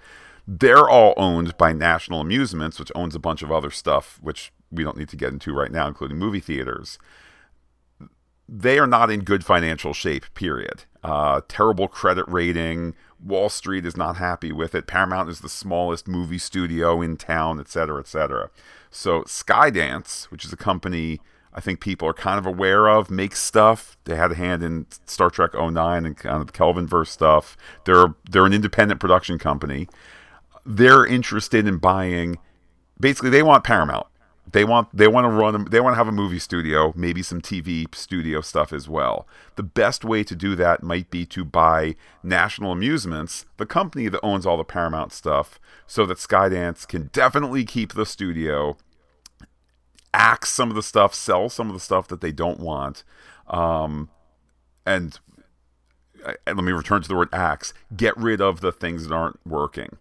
They're 0.48 0.89
all 0.89 1.13
owned 1.17 1.57
by 1.57 1.71
National 1.71 2.21
Amusements, 2.21 2.79
which 2.79 2.91
owns 2.95 3.15
a 3.15 3.19
bunch 3.19 3.41
of 3.41 3.51
other 3.51 3.71
stuff, 3.71 4.19
which 4.21 4.51
we 4.71 4.83
don't 4.83 4.98
need 4.98 5.10
to 5.10 5.15
get 5.15 5.33
into 5.33 5.53
right 5.53 5.71
now, 5.71 5.88
including 5.88 6.17
movie 6.17 6.39
theaters. 6.39 6.98
They 8.50 8.79
are 8.79 8.88
not 8.88 9.10
in 9.10 9.21
good 9.21 9.45
financial 9.45 9.93
shape, 9.93 10.25
period. 10.33 10.83
Uh, 11.03 11.41
terrible 11.48 11.88
credit 11.88 12.25
rating. 12.27 12.95
Wall 13.23 13.49
Street 13.49 13.85
is 13.85 13.97
not 13.97 14.17
happy 14.17 14.51
with 14.51 14.73
it. 14.75 14.87
Paramount 14.87 15.29
is 15.29 15.41
the 15.41 15.49
smallest 15.49 16.07
movie 16.07 16.37
studio 16.37 17.01
in 17.01 17.17
town, 17.17 17.59
et 17.59 17.67
cetera, 17.67 17.99
et 17.99 18.07
cetera. 18.07 18.49
So 18.89 19.21
Skydance, 19.23 20.25
which 20.25 20.45
is 20.45 20.53
a 20.53 20.57
company 20.57 21.19
I 21.53 21.59
think 21.59 21.81
people 21.81 22.07
are 22.07 22.13
kind 22.13 22.39
of 22.39 22.45
aware 22.45 22.87
of, 22.87 23.11
makes 23.11 23.37
stuff. 23.37 23.97
They 24.05 24.15
had 24.15 24.31
a 24.31 24.35
hand 24.35 24.63
in 24.63 24.85
Star 25.05 25.29
Trek 25.29 25.53
09 25.53 26.05
and 26.05 26.15
kind 26.15 26.39
of 26.39 26.47
the 26.47 26.53
Kelvinverse 26.53 27.09
stuff. 27.09 27.57
They're 27.83 28.15
they're 28.29 28.45
an 28.45 28.53
independent 28.53 29.01
production 29.01 29.37
company 29.37 29.89
they're 30.65 31.05
interested 31.05 31.67
in 31.67 31.77
buying. 31.77 32.37
Basically, 32.99 33.29
they 33.29 33.43
want 33.43 33.63
Paramount. 33.63 34.07
They 34.50 34.65
want 34.65 34.89
they 34.95 35.07
want 35.07 35.25
to 35.25 35.29
run 35.29 35.65
they 35.69 35.79
want 35.79 35.93
to 35.93 35.98
have 35.98 36.07
a 36.07 36.12
movie 36.12 36.39
studio, 36.39 36.93
maybe 36.95 37.21
some 37.21 37.41
TV 37.41 37.93
studio 37.93 38.41
stuff 38.41 38.74
as 38.74 38.89
well. 38.89 39.27
The 39.55 39.63
best 39.63 40.03
way 40.03 40.24
to 40.24 40.36
do 40.36 40.55
that 40.55 40.83
might 40.83 41.10
be 41.10 41.25
to 41.27 41.45
buy 41.45 41.95
National 42.24 42.71
Amusements, 42.71 43.45
the 43.57 43.65
company 43.65 44.07
that 44.10 44.19
owns 44.24 44.45
all 44.45 44.57
the 44.57 44.63
Paramount 44.63 45.13
stuff, 45.13 45.60
so 45.86 46.05
that 46.05 46.17
Skydance 46.17 46.88
can 46.88 47.10
definitely 47.13 47.63
keep 47.63 47.93
the 47.93 48.05
studio, 48.05 48.77
axe 50.13 50.50
some 50.50 50.69
of 50.69 50.75
the 50.75 50.83
stuff, 50.83 51.13
sell 51.13 51.48
some 51.48 51.67
of 51.67 51.74
the 51.74 51.79
stuff 51.79 52.07
that 52.07 52.21
they 52.21 52.31
don't 52.31 52.60
want, 52.60 53.03
um, 53.48 54.10
and, 54.86 55.19
and 56.25 56.57
let 56.57 56.65
me 56.65 56.71
return 56.71 57.01
to 57.01 57.07
the 57.07 57.15
word 57.15 57.29
axe. 57.31 57.74
Get 57.95 58.17
rid 58.17 58.41
of 58.41 58.60
the 58.60 58.71
things 58.71 59.07
that 59.07 59.13
aren't 59.13 59.39
working 59.45 59.98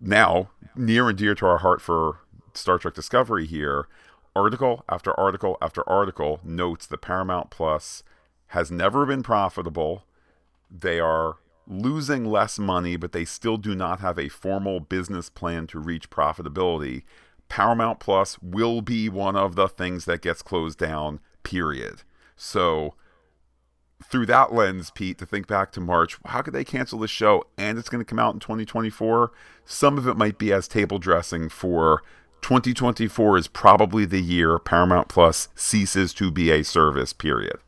now 0.00 0.50
near 0.74 1.08
and 1.08 1.18
dear 1.18 1.34
to 1.34 1.46
our 1.46 1.58
heart 1.58 1.80
for 1.80 2.18
Star 2.56 2.78
Trek 2.78 2.94
Discovery 2.94 3.46
here, 3.46 3.86
article 4.34 4.84
after 4.88 5.18
article 5.18 5.58
after 5.60 5.88
article 5.88 6.40
notes 6.44 6.86
that 6.86 7.00
Paramount 7.00 7.50
Plus 7.50 8.02
has 8.48 8.70
never 8.70 9.06
been 9.06 9.22
profitable. 9.22 10.04
They 10.70 11.00
are 11.00 11.36
losing 11.66 12.24
less 12.24 12.58
money, 12.58 12.96
but 12.96 13.12
they 13.12 13.24
still 13.24 13.56
do 13.56 13.74
not 13.74 14.00
have 14.00 14.18
a 14.18 14.28
formal 14.28 14.80
business 14.80 15.30
plan 15.30 15.66
to 15.68 15.78
reach 15.78 16.10
profitability. 16.10 17.02
Paramount 17.48 18.00
Plus 18.00 18.38
will 18.42 18.80
be 18.80 19.08
one 19.08 19.36
of 19.36 19.54
the 19.54 19.68
things 19.68 20.04
that 20.04 20.22
gets 20.22 20.42
closed 20.42 20.78
down, 20.78 21.20
period. 21.42 22.02
So 22.36 22.94
through 24.02 24.26
that 24.26 24.52
lens, 24.52 24.90
Pete, 24.90 25.18
to 25.18 25.26
think 25.26 25.46
back 25.46 25.72
to 25.72 25.80
March, 25.80 26.18
how 26.26 26.42
could 26.42 26.54
they 26.54 26.64
cancel 26.64 26.98
the 26.98 27.08
show 27.08 27.44
and 27.58 27.78
it's 27.78 27.88
going 27.88 28.00
to 28.00 28.08
come 28.08 28.18
out 28.18 28.34
in 28.34 28.40
2024? 28.40 29.30
Some 29.64 29.98
of 29.98 30.08
it 30.08 30.16
might 30.16 30.38
be 30.38 30.52
as 30.52 30.66
table 30.66 30.98
dressing 30.98 31.48
for 31.48 32.02
2024 32.42 33.38
is 33.38 33.48
probably 33.48 34.04
the 34.04 34.20
year 34.20 34.58
Paramount 34.58 35.08
Plus 35.08 35.48
ceases 35.54 36.12
to 36.14 36.30
be 36.30 36.50
a 36.50 36.62
service, 36.64 37.12
period. 37.12 37.58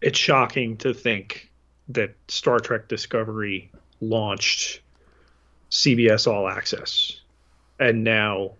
It's 0.00 0.18
shocking 0.18 0.76
to 0.78 0.92
think 0.92 1.50
that 1.88 2.14
Star 2.28 2.58
Trek 2.58 2.88
Discovery 2.88 3.70
launched 4.00 4.80
CBS 5.70 6.30
All 6.30 6.48
Access. 6.48 7.20
And 7.78 8.04
now 8.04 8.52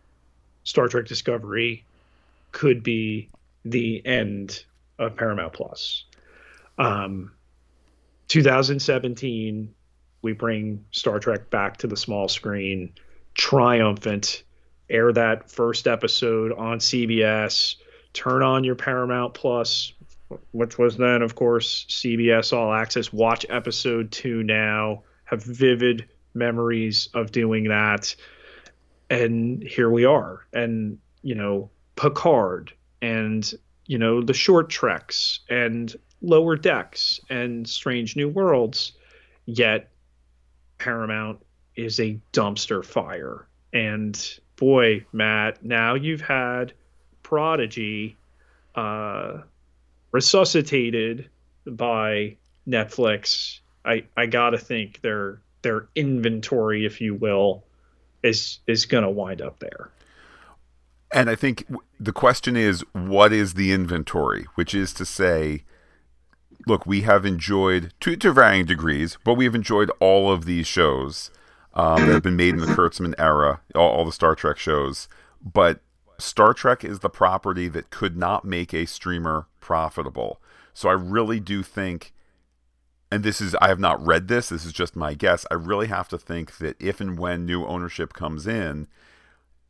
Star 0.64 0.88
Trek 0.88 1.06
Discovery 1.06 1.84
could 2.52 2.82
be 2.82 3.28
the 3.64 4.04
end 4.06 4.64
of 4.98 5.16
Paramount 5.16 5.52
Plus. 5.52 6.04
Um, 6.78 7.32
2017, 8.28 9.74
we 10.22 10.32
bring 10.32 10.84
Star 10.90 11.18
Trek 11.18 11.50
back 11.50 11.76
to 11.78 11.86
the 11.86 11.96
small 11.96 12.28
screen, 12.28 12.92
triumphant. 13.34 14.42
Air 14.88 15.12
that 15.12 15.50
first 15.50 15.86
episode 15.86 16.52
on 16.52 16.78
CBS. 16.78 17.76
Turn 18.12 18.42
on 18.42 18.64
your 18.64 18.76
Paramount 18.76 19.34
Plus, 19.34 19.92
which 20.52 20.78
was 20.78 20.96
then, 20.96 21.22
of 21.22 21.34
course, 21.34 21.86
CBS 21.88 22.52
All 22.52 22.72
Access. 22.72 23.12
Watch 23.12 23.44
episode 23.50 24.12
two 24.12 24.42
now. 24.42 25.02
Have 25.24 25.42
vivid 25.42 26.08
memories 26.34 27.08
of 27.14 27.32
doing 27.32 27.64
that. 27.68 28.14
And 29.10 29.62
here 29.62 29.90
we 29.90 30.04
are. 30.04 30.46
And, 30.52 30.98
you 31.22 31.34
know, 31.34 31.70
Picard 31.96 32.72
and, 33.02 33.52
you 33.86 33.98
know, 33.98 34.22
the 34.22 34.34
short 34.34 34.68
treks 34.68 35.40
and 35.48 35.94
lower 36.22 36.56
decks 36.56 37.20
and 37.28 37.68
strange 37.68 38.16
new 38.16 38.28
worlds. 38.28 38.92
Yet 39.46 39.90
Paramount 40.78 41.44
is 41.74 42.00
a 42.00 42.18
dumpster 42.32 42.84
fire. 42.84 43.46
And 43.72 44.38
boy, 44.56 45.04
Matt, 45.12 45.64
now 45.64 45.94
you've 45.94 46.20
had 46.20 46.72
Prodigy 47.22 48.16
uh, 48.74 49.38
resuscitated 50.12 51.28
by 51.66 52.36
Netflix. 52.68 53.60
I, 53.84 54.04
I 54.16 54.26
gotta 54.26 54.58
think 54.58 55.00
their 55.02 55.40
their 55.62 55.88
inventory, 55.94 56.86
if 56.86 57.00
you 57.00 57.14
will, 57.14 57.64
is 58.22 58.58
is 58.66 58.86
gonna 58.86 59.10
wind 59.10 59.40
up 59.40 59.58
there. 59.58 59.90
And 61.12 61.30
I 61.30 61.34
think 61.34 61.66
the 62.00 62.12
question 62.12 62.56
is, 62.56 62.84
what 62.92 63.32
is 63.32 63.54
the 63.54 63.72
inventory? 63.72 64.46
Which 64.54 64.74
is 64.74 64.92
to 64.94 65.04
say, 65.04 65.62
look, 66.66 66.84
we 66.84 67.02
have 67.02 67.24
enjoyed 67.24 67.92
to 68.00 68.16
to 68.16 68.32
varying 68.32 68.66
degrees, 68.66 69.18
but 69.24 69.34
we 69.34 69.44
have 69.44 69.54
enjoyed 69.54 69.90
all 70.00 70.32
of 70.32 70.44
these 70.44 70.66
shows 70.66 71.30
um, 71.76 72.06
that 72.06 72.12
have 72.12 72.22
been 72.22 72.36
made 72.36 72.54
in 72.54 72.60
the 72.60 72.66
Kurtzman 72.66 73.14
era, 73.18 73.60
all, 73.74 73.90
all 73.90 74.04
the 74.04 74.10
Star 74.10 74.34
Trek 74.34 74.58
shows. 74.58 75.08
But 75.44 75.80
Star 76.18 76.54
Trek 76.54 76.82
is 76.82 77.00
the 77.00 77.10
property 77.10 77.68
that 77.68 77.90
could 77.90 78.16
not 78.16 78.46
make 78.46 78.72
a 78.72 78.86
streamer 78.86 79.46
profitable. 79.60 80.40
So 80.72 80.88
I 80.88 80.92
really 80.92 81.38
do 81.38 81.62
think, 81.62 82.14
and 83.12 83.22
this 83.22 83.42
is, 83.42 83.54
I 83.60 83.68
have 83.68 83.78
not 83.78 84.04
read 84.04 84.26
this, 84.26 84.48
this 84.48 84.64
is 84.64 84.72
just 84.72 84.96
my 84.96 85.12
guess. 85.12 85.44
I 85.50 85.54
really 85.54 85.88
have 85.88 86.08
to 86.08 86.18
think 86.18 86.56
that 86.58 86.76
if 86.80 86.98
and 87.00 87.18
when 87.18 87.44
new 87.44 87.66
ownership 87.66 88.14
comes 88.14 88.46
in, 88.46 88.88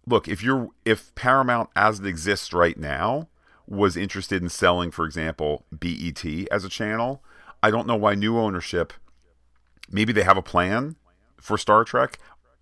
look, 0.07 0.29
if 0.29 0.45
you're, 0.45 0.71
if 0.85 1.13
Paramount 1.17 1.71
as 1.75 1.99
it 1.99 2.07
exists 2.07 2.53
right 2.53 2.79
now 2.79 3.29
was 3.67 3.97
interested 3.97 4.41
in 4.41 4.49
selling, 4.49 4.93
for 4.93 5.05
example, 5.05 5.65
BET 5.73 6.25
as 6.53 6.65
a 6.65 6.69
channel, 6.69 7.25
I 7.65 7.73
don't 7.73 7.89
know 7.89 7.97
why 7.97 8.15
new 8.15 8.39
ownership, 8.39 8.93
maybe 9.91 10.13
they 10.13 10.23
have 10.23 10.37
a 10.37 10.43
plan 10.43 10.95
for 11.41 11.59
Star 11.59 11.85
Trek. 11.85 12.19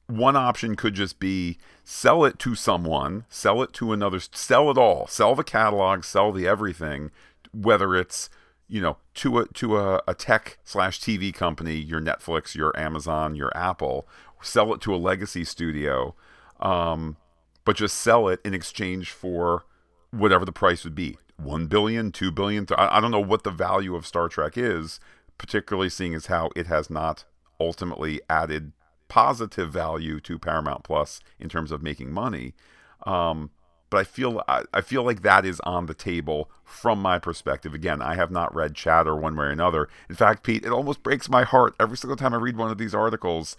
One 0.07 0.37
option 0.37 0.76
could 0.76 0.95
just 0.95 1.19
be 1.19 1.59
sell 1.83 2.25
it 2.25 2.39
to 2.41 2.54
someone, 2.54 3.25
sell 3.28 3.63
it 3.63 3.73
to 3.75 3.93
another, 3.93 4.21
sell 4.21 4.71
it 4.71 4.76
all, 4.76 5.06
sell 5.06 5.34
the 5.34 5.45
catalog, 5.45 6.04
sell 6.04 6.30
the 6.32 6.47
everything, 6.47 7.10
whether 7.52 7.97
it's 7.97 8.28
you 8.69 8.80
know 8.80 8.99
to 9.15 9.39
a 9.39 9.47
to 9.49 9.78
a, 9.78 10.02
a 10.06 10.15
tech 10.15 10.58
slash 10.65 11.00
TV 11.00 11.32
company, 11.32 11.76
your 11.76 12.00
Netflix, 12.00 12.54
your 12.54 12.78
Amazon, 12.78 13.34
your 13.34 13.54
Apple, 13.56 14.06
sell 14.43 14.75
it 14.75 14.80
to 14.82 14.95
a 14.95 14.97
legacy 14.97 15.45
studio, 15.45 16.15
um, 16.60 17.17
but 17.65 17.76
just 17.76 17.97
sell 17.97 18.28
it 18.28 18.41
in 18.45 18.52
exchange 18.52 19.10
for 19.10 19.65
whatever 20.10 20.45
the 20.45 20.52
price 20.52 20.84
would 20.84 20.95
be 20.95 21.17
one 21.37 21.67
billion, 21.67 22.13
two 22.13 22.30
billion. 22.30 22.67
I, 22.76 22.99
I 22.99 23.00
don't 23.00 23.10
know 23.10 23.21
what 23.21 23.45
the 23.45 23.50
value 23.50 23.95
of 23.95 24.06
Star 24.06 24.28
Trek 24.28 24.56
is, 24.56 25.00
particularly 25.39 25.89
seeing 25.89 26.15
as 26.15 26.26
how 26.26 26.50
it 26.54 26.67
has 26.67 26.91
not 26.91 27.25
ultimately 27.60 28.21
added 28.28 28.73
positive 29.08 29.73
value 29.73 30.21
to 30.21 30.38
Paramount 30.38 30.82
Plus 30.84 31.21
in 31.38 31.49
terms 31.49 31.71
of 31.71 31.82
making 31.82 32.12
money. 32.12 32.54
Um, 33.06 33.50
but 33.90 33.99
I 33.99 34.04
feel 34.04 34.43
I, 34.49 34.64
I, 34.73 34.80
feel 34.80 35.04
like 35.04 35.23
that 35.23 35.47
is 35.47 35.60
on 35.60 35.86
the 35.86 35.95
table 35.95 36.50
from 36.64 37.00
my 37.00 37.21
perspective. 37.21 37.75
Again, 37.75 38.02
I 38.02 38.17
have 38.17 38.30
not 38.32 38.52
read 38.52 38.75
chatter 38.75 39.14
one 39.14 39.36
way 39.36 39.45
or 39.45 39.50
another. 39.50 39.88
In 40.08 40.17
fact, 40.17 40.43
Pete, 40.43 40.64
it 40.64 40.73
almost 40.73 41.04
breaks 41.04 41.28
my 41.28 41.45
heart 41.45 41.76
every 41.78 41.97
single 41.97 42.17
time 42.17 42.34
I 42.34 42.38
read 42.38 42.56
one 42.56 42.73
of 42.73 42.78
these 42.78 42.95
articles. 42.95 43.56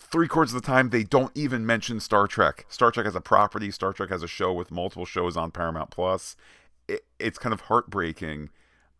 Three 0.00 0.26
quarters 0.26 0.52
of 0.52 0.60
the 0.60 0.66
time, 0.66 0.90
they 0.90 1.04
don't 1.04 1.30
even 1.36 1.64
mention 1.64 2.00
Star 2.00 2.26
Trek. 2.26 2.66
Star 2.68 2.90
Trek 2.90 3.06
has 3.06 3.14
a 3.14 3.20
property. 3.20 3.70
Star 3.70 3.92
Trek 3.92 4.10
has 4.10 4.24
a 4.24 4.28
show 4.28 4.52
with 4.52 4.72
multiple 4.72 5.06
shows 5.06 5.36
on 5.36 5.52
Paramount 5.52 5.90
Plus. 5.90 6.34
It, 6.88 7.04
it's 7.20 7.38
kind 7.38 7.52
of 7.52 7.62
heartbreaking, 7.62 8.50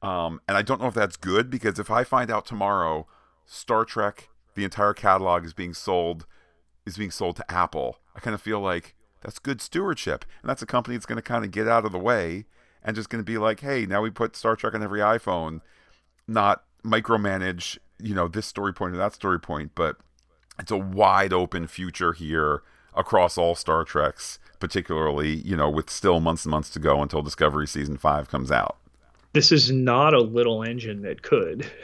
um, 0.03 0.41
and 0.47 0.57
I 0.57 0.63
don't 0.63 0.81
know 0.81 0.87
if 0.87 0.95
that's 0.95 1.17
good 1.17 1.51
because 1.51 1.81
if 1.81 1.91
I 1.91 2.05
find 2.05 2.31
out 2.31 2.47
tomorrow 2.47 3.09
Star 3.47 3.85
Trek 3.85 4.29
the 4.55 4.65
entire 4.65 4.95
catalog 4.95 5.45
is 5.45 5.53
being 5.53 5.75
sold 5.75 6.27
is 6.87 6.97
being 6.97 7.11
sold 7.11 7.37
to 7.37 7.51
Apple. 7.51 7.99
I 8.15 8.21
kind 8.21 8.35
of 8.35 8.43
feel 8.43 8.61
like 8.61 8.95
that's 9.23 9.39
good 9.39 9.61
stewardship, 9.61 10.25
and 10.43 10.51
that's 10.51 10.63
a 10.63 10.67
company 10.67 10.97
that's 10.97 11.07
going 11.07 11.17
to 11.17 11.23
kind 11.23 11.45
of 11.45 11.51
get 11.51 11.67
out 11.67 11.87
of 11.87 11.93
the 11.93 11.99
way 11.99 12.45
and 12.83 12.95
just 12.95 13.09
going 13.09 13.25
to 13.25 13.31
be 13.31 13.39
like, 13.39 13.61
hey, 13.61 13.87
now 13.87 14.03
we 14.03 14.11
put 14.11 14.37
Star 14.37 14.55
Trek 14.55 14.75
on 14.75 14.83
every 14.83 15.01
iPhone, 15.01 15.63
not 16.29 16.65
micromanage, 16.85 17.79
you 17.99 18.15
know, 18.15 18.29
this 18.29 18.47
story 18.47 18.75
point 18.75 18.95
or 18.95 18.99
that 18.99 19.15
story 19.15 19.41
point, 19.41 19.73
but 19.75 19.97
it's 20.59 20.71
a 20.71 20.77
wide 20.77 21.33
open 21.33 21.67
future 21.67 22.13
here 22.13 22.63
across 22.95 23.39
all 23.39 23.55
Star 23.55 23.83
Treks, 23.83 24.39
particularly, 24.61 25.35
you 25.35 25.57
know, 25.57 25.71
with 25.71 25.89
still 25.89 26.21
months 26.21 26.45
and 26.45 26.51
months 26.51 26.69
to 26.71 26.79
go 26.79 27.01
until 27.01 27.23
Discovery 27.23 27.67
season 27.67 27.97
five 27.97 28.29
comes 28.29 28.53
out. 28.53 28.77
This 29.33 29.51
is 29.51 29.71
not 29.71 30.13
a 30.13 30.21
little 30.21 30.63
engine 30.63 31.03
that 31.03 31.23
could. 31.23 31.71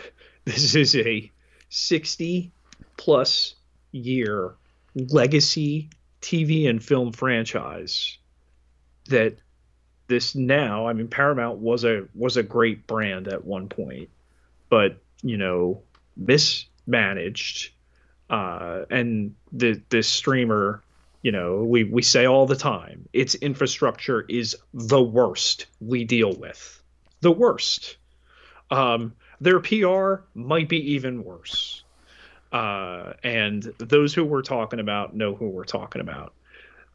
This 0.47 0.75
is 0.75 0.97
a 0.97 1.31
60 1.71 2.53
plus 2.97 3.55
year 3.93 4.55
legacy 4.95 5.89
TV 6.21 6.69
and 6.69 6.83
film 6.83 7.13
franchise 7.13 8.19
that 9.09 9.37
this 10.09 10.35
now 10.35 10.87
I 10.87 10.93
mean 10.93 11.09
Paramount 11.09 11.59
was 11.59 11.85
a 11.85 12.07
was 12.15 12.37
a 12.37 12.43
great 12.43 12.87
brand 12.87 13.29
at 13.29 13.45
one 13.45 13.69
point 13.69 14.11
but 14.69 14.99
you 15.23 15.37
know 15.37 15.83
mismanaged 16.17 17.73
uh, 18.29 18.85
and 18.91 19.35
the 19.53 19.81
this 19.89 20.09
streamer 20.09 20.83
you 21.23 21.33
know 21.33 21.63
we 21.65 21.85
we 21.85 22.03
say 22.03 22.27
all 22.27 22.47
the 22.47 22.57
time 22.57 23.09
its 23.13 23.35
infrastructure 23.37 24.25
is 24.29 24.57
the 24.73 25.03
worst 25.03 25.67
we 25.81 26.05
deal 26.05 26.33
with. 26.33 26.83
The 27.21 27.33
worst. 27.33 27.97
Um, 28.71 29.15
their 29.41 29.61
PR 29.61 30.23
might 30.35 30.69
be 30.69 30.93
even 30.93 31.25
worse 31.25 31.83
uh, 32.53 33.13
and 33.23 33.63
those 33.79 34.15
who 34.15 34.25
we're 34.25 34.43
talking 34.43 34.81
about 34.81 35.15
know 35.15 35.35
who 35.35 35.49
we're 35.49 35.65
talking 35.65 36.01
about. 36.01 36.35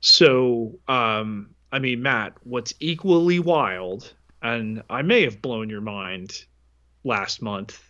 So, 0.02 0.74
um, 0.88 1.50
I 1.72 1.80
mean, 1.80 2.02
Matt, 2.02 2.34
what's 2.44 2.74
equally 2.80 3.40
wild, 3.40 4.14
and 4.42 4.84
I 4.90 5.02
may 5.02 5.24
have 5.24 5.42
blown 5.42 5.70
your 5.70 5.82
mind 5.82 6.46
last 7.04 7.42
month. 7.42 7.82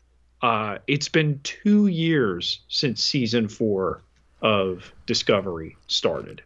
Uh, 0.41 0.77
it's 0.87 1.09
been 1.09 1.39
two 1.43 1.87
years 1.87 2.61
since 2.67 3.03
season 3.03 3.47
four 3.47 4.03
of 4.41 4.93
Discovery 5.07 5.75
started, 5.87 6.43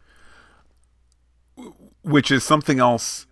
which 2.02 2.30
is 2.30 2.44
something 2.44 2.78
else 2.78 3.26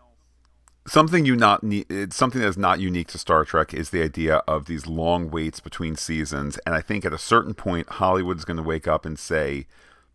something 0.88 1.24
you 1.24 1.36
not 1.36 1.62
need 1.62 2.12
something 2.12 2.40
that's 2.40 2.56
not 2.56 2.80
unique 2.80 3.08
to 3.08 3.18
Star 3.18 3.44
Trek 3.44 3.74
is 3.74 3.90
the 3.90 4.02
idea 4.02 4.36
of 4.48 4.66
these 4.66 4.86
long 4.86 5.30
waits 5.30 5.60
between 5.60 5.96
seasons 5.96 6.58
and 6.66 6.74
I 6.74 6.80
think 6.80 7.04
at 7.04 7.12
a 7.12 7.18
certain 7.18 7.54
point 7.54 7.88
Hollywood's 7.88 8.44
going 8.44 8.56
to 8.56 8.62
wake 8.62 8.88
up 8.88 9.04
and 9.04 9.18
say 9.18 9.66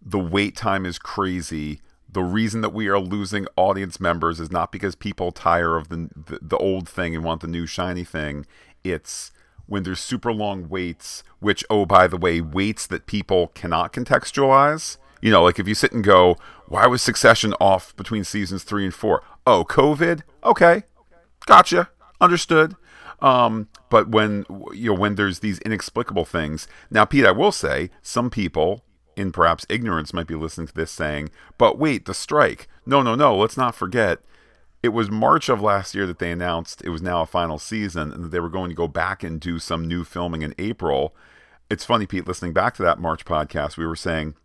the 0.02 0.20
wait 0.20 0.56
time 0.56 0.86
is 0.86 1.00
crazy. 1.00 1.82
The 2.12 2.24
reason 2.24 2.62
that 2.62 2.74
we 2.74 2.88
are 2.88 3.00
losing 3.00 3.48
audience 3.56 4.00
members 4.00 4.40
is 4.40 4.52
not 4.52 4.72
because 4.72 4.96
people 4.96 5.32
tire 5.32 5.78
of 5.78 5.90
the, 5.90 6.10
the, 6.16 6.40
the 6.42 6.58
old 6.58 6.90
thing 6.90 7.16
and 7.16 7.24
want 7.24 7.42
the 7.42 7.48
new 7.48 7.66
shiny 7.66 8.04
thing. 8.04 8.46
It's 8.84 9.32
when 9.66 9.84
there's 9.84 10.00
super 10.00 10.34
long 10.34 10.68
waits 10.68 11.24
which 11.40 11.64
oh 11.70 11.86
by 11.86 12.08
the 12.08 12.18
way 12.18 12.42
waits 12.42 12.88
that 12.88 13.06
people 13.06 13.48
cannot 13.50 13.94
contextualize. 13.94 14.98
You 15.22 15.32
know 15.32 15.44
like 15.44 15.60
if 15.60 15.68
you 15.68 15.76
sit 15.76 15.94
and 15.94 16.04
go 16.04 16.36
why 16.68 16.88
was 16.88 17.02
succession 17.02 17.54
off 17.60 17.96
between 17.96 18.24
seasons 18.24 18.64
3 18.64 18.86
and 18.86 18.94
4 18.94 19.22
oh 19.46 19.64
covid 19.64 20.24
okay, 20.44 20.84
gotcha, 21.46 21.90
understood. 22.20 22.76
Um, 23.22 23.70
but 23.90 24.10
when 24.10 24.46
you 24.74 24.92
know 24.92 25.00
when 25.00 25.16
there's 25.16 25.40
these 25.40 25.60
inexplicable 25.60 26.26
things, 26.26 26.68
now 26.92 27.06
Pete, 27.06 27.26
I 27.26 27.32
will 27.32 27.52
say 27.52 27.90
some 28.02 28.30
people 28.30 28.84
in 29.16 29.32
perhaps 29.32 29.66
ignorance, 29.70 30.14
might 30.14 30.28
be 30.28 30.36
listening 30.36 30.68
to 30.68 30.74
this 30.74 30.92
saying, 30.92 31.30
but 31.58 31.78
wait, 31.78 32.06
the 32.06 32.14
strike. 32.14 32.68
No, 32.86 33.02
no, 33.02 33.16
no, 33.16 33.36
let's 33.38 33.58
not 33.58 33.76
forget. 33.76 34.20
It 34.82 34.90
was 34.90 35.10
March 35.10 35.50
of 35.50 35.62
last 35.62 35.96
year 35.96 36.06
that 36.08 36.20
they 36.20 36.32
announced 36.32 36.82
it 36.84 36.90
was 36.90 37.02
now 37.02 37.22
a 37.22 37.28
final 37.28 37.58
season 37.58 38.12
and 38.12 38.24
that 38.24 38.30
they 38.30 38.40
were 38.40 38.50
going 38.50 38.70
to 38.70 38.76
go 38.76 38.88
back 38.88 39.24
and 39.24 39.40
do 39.40 39.60
some 39.60 39.88
new 39.88 40.04
filming 40.04 40.42
in 40.42 40.54
April. 40.58 41.16
It's 41.70 41.86
funny, 41.86 42.06
Pete, 42.06 42.28
listening 42.28 42.54
back 42.54 42.74
to 42.76 42.84
that 42.84 43.00
March 43.00 43.24
podcast, 43.24 43.78
we 43.78 43.86
were 43.86 43.96
saying, 43.96 44.36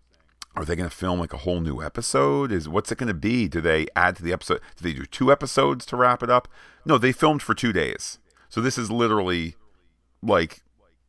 are 0.59 0.65
they 0.65 0.75
going 0.75 0.91
to 0.91 0.95
film 0.95 1.21
like 1.21 1.33
a 1.33 1.39
whole 1.39 1.61
new 1.61 1.81
episode? 1.81 2.51
Is 2.51 2.69
what's 2.69 2.91
it 2.91 2.99
going 2.99 3.07
to 3.09 3.15
be? 3.15 3.47
Do 3.47 3.61
they 3.61 3.87
add 3.95 4.17
to 4.17 4.23
the 4.23 4.33
episode? 4.33 4.61
Do 4.77 4.83
they 4.83 4.93
do 4.93 5.07
two 5.07 5.31
episodes 5.31 5.87
to 5.87 5.97
wrap 5.97 6.23
it 6.23 6.31
up? 6.31 6.49
No, 6.85 6.99
they 6.99 7.13
filmed 7.13 7.43
for 7.43 7.55
two 7.55 7.73
days. 7.73 8.19
So 8.49 8.61
this 8.61 8.77
is 8.77 8.91
literally 8.91 9.55
like 10.21 10.63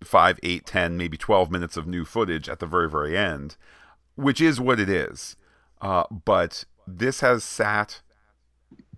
five, 0.03 0.39
eight, 0.43 0.65
ten, 0.65 0.97
maybe 0.97 1.17
twelve 1.17 1.49
minutes 1.49 1.77
of 1.77 1.87
new 1.87 2.05
footage 2.05 2.47
at 2.47 2.59
the 2.59 2.67
very, 2.67 2.89
very 2.89 3.17
end, 3.17 3.55
which 4.15 4.39
is 4.39 4.61
what 4.61 4.79
it 4.79 4.89
is. 4.89 5.35
Uh, 5.81 6.03
but 6.11 6.65
this 6.85 7.21
has 7.21 7.43
sat. 7.43 8.01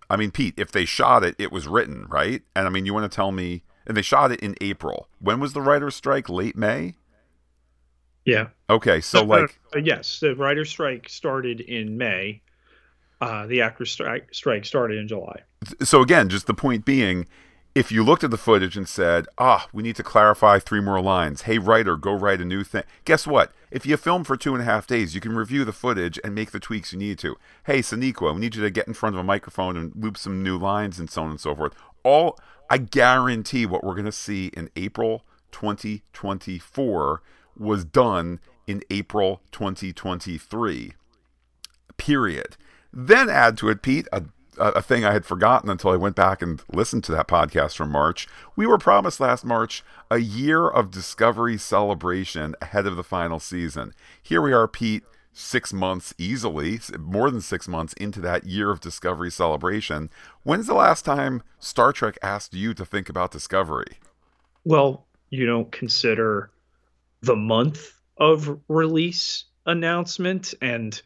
I 0.09 0.17
mean, 0.17 0.31
Pete, 0.31 0.55
if 0.57 0.71
they 0.71 0.83
shot 0.83 1.23
it, 1.23 1.35
it 1.39 1.51
was 1.51 1.67
written, 1.67 2.07
right? 2.09 2.41
And 2.55 2.67
I 2.67 2.69
mean, 2.69 2.85
you 2.85 2.93
want 2.93 3.09
to 3.09 3.15
tell 3.15 3.31
me? 3.31 3.63
And 3.87 3.95
they 3.95 4.01
shot 4.01 4.31
it 4.31 4.41
in 4.41 4.55
April. 4.59 5.07
When 5.19 5.39
was 5.39 5.53
the 5.53 5.61
writer's 5.61 5.95
strike? 5.95 6.29
Late 6.29 6.57
May. 6.57 6.95
Yeah. 8.25 8.47
Okay, 8.69 9.01
so 9.01 9.23
like 9.23 9.59
uh, 9.75 9.79
yes, 9.79 10.19
the 10.19 10.35
writer's 10.35 10.69
strike 10.69 11.09
started 11.09 11.61
in 11.61 11.97
May. 11.97 12.41
Uh, 13.19 13.45
the 13.47 13.61
actors 13.61 13.91
strike 13.91 14.33
strike 14.33 14.65
started 14.65 14.97
in 14.97 15.07
July. 15.07 15.41
So 15.81 16.01
again, 16.01 16.29
just 16.29 16.47
the 16.47 16.53
point 16.53 16.85
being, 16.85 17.27
if 17.75 17.91
you 17.91 18.03
looked 18.03 18.23
at 18.23 18.31
the 18.31 18.37
footage 18.37 18.77
and 18.77 18.87
said, 18.87 19.27
"Ah, 19.37 19.67
we 19.73 19.83
need 19.83 19.95
to 19.95 20.03
clarify 20.03 20.59
three 20.59 20.81
more 20.81 21.01
lines," 21.01 21.43
hey 21.43 21.57
writer, 21.57 21.97
go 21.97 22.13
write 22.13 22.41
a 22.41 22.45
new 22.45 22.63
thing. 22.63 22.83
Guess 23.05 23.25
what? 23.25 23.53
If 23.71 23.85
you 23.85 23.97
film 23.97 24.23
for 24.23 24.37
two 24.37 24.53
and 24.53 24.61
a 24.61 24.65
half 24.65 24.85
days, 24.85 25.15
you 25.15 25.21
can 25.21 25.35
review 25.35 25.65
the 25.65 25.71
footage 25.71 26.19
and 26.23 26.35
make 26.35 26.51
the 26.51 26.59
tweaks 26.59 26.93
you 26.93 26.99
need 26.99 27.17
to. 27.19 27.37
Hey, 27.65 27.79
Sonequa, 27.79 28.33
we 28.33 28.41
need 28.41 28.55
you 28.55 28.61
to 28.61 28.69
get 28.69 28.87
in 28.87 28.93
front 28.93 29.15
of 29.15 29.19
a 29.19 29.23
microphone 29.23 29.77
and 29.77 29.93
loop 29.95 30.17
some 30.17 30.43
new 30.43 30.57
lines 30.57 30.99
and 30.99 31.09
so 31.09 31.23
on 31.23 31.31
and 31.31 31.39
so 31.39 31.55
forth. 31.55 31.73
All 32.03 32.37
I 32.69 32.77
guarantee 32.77 33.65
what 33.65 33.83
we're 33.83 33.95
going 33.95 34.05
to 34.05 34.11
see 34.11 34.47
in 34.47 34.69
April 34.75 35.25
2024 35.51 37.21
was 37.57 37.85
done 37.85 38.39
in 38.67 38.83
April 38.89 39.41
2023. 39.51 40.93
Period. 41.97 42.57
Then 42.93 43.29
add 43.29 43.57
to 43.57 43.69
it, 43.69 43.81
Pete, 43.81 44.07
a, 44.11 44.23
a 44.57 44.81
thing 44.81 45.05
I 45.05 45.13
had 45.13 45.25
forgotten 45.25 45.69
until 45.69 45.91
I 45.91 45.95
went 45.95 46.15
back 46.15 46.41
and 46.41 46.61
listened 46.71 47.03
to 47.05 47.11
that 47.13 47.27
podcast 47.27 47.75
from 47.75 47.91
March. 47.91 48.27
We 48.55 48.65
were 48.65 48.77
promised 48.77 49.19
last 49.19 49.45
March 49.45 49.83
a 50.09 50.17
year 50.17 50.67
of 50.67 50.91
Discovery 50.91 51.57
celebration 51.57 52.55
ahead 52.61 52.85
of 52.85 52.95
the 52.95 53.03
final 53.03 53.39
season. 53.39 53.93
Here 54.21 54.41
we 54.41 54.53
are, 54.53 54.67
Pete, 54.67 55.03
six 55.33 55.71
months 55.71 56.13
easily, 56.17 56.79
more 56.99 57.31
than 57.31 57.41
six 57.41 57.67
months 57.67 57.93
into 57.93 58.19
that 58.21 58.45
year 58.45 58.69
of 58.69 58.81
Discovery 58.81 59.31
celebration. 59.31 60.09
When's 60.43 60.67
the 60.67 60.73
last 60.73 61.05
time 61.05 61.43
Star 61.59 61.93
Trek 61.93 62.17
asked 62.21 62.53
you 62.53 62.73
to 62.73 62.85
think 62.85 63.09
about 63.09 63.31
Discovery? 63.31 63.99
Well, 64.63 65.05
you 65.29 65.45
don't 65.45 65.71
consider 65.71 66.51
the 67.21 67.35
month 67.35 67.93
of 68.17 68.59
release 68.67 69.45
announcement 69.65 70.53
and 70.61 71.01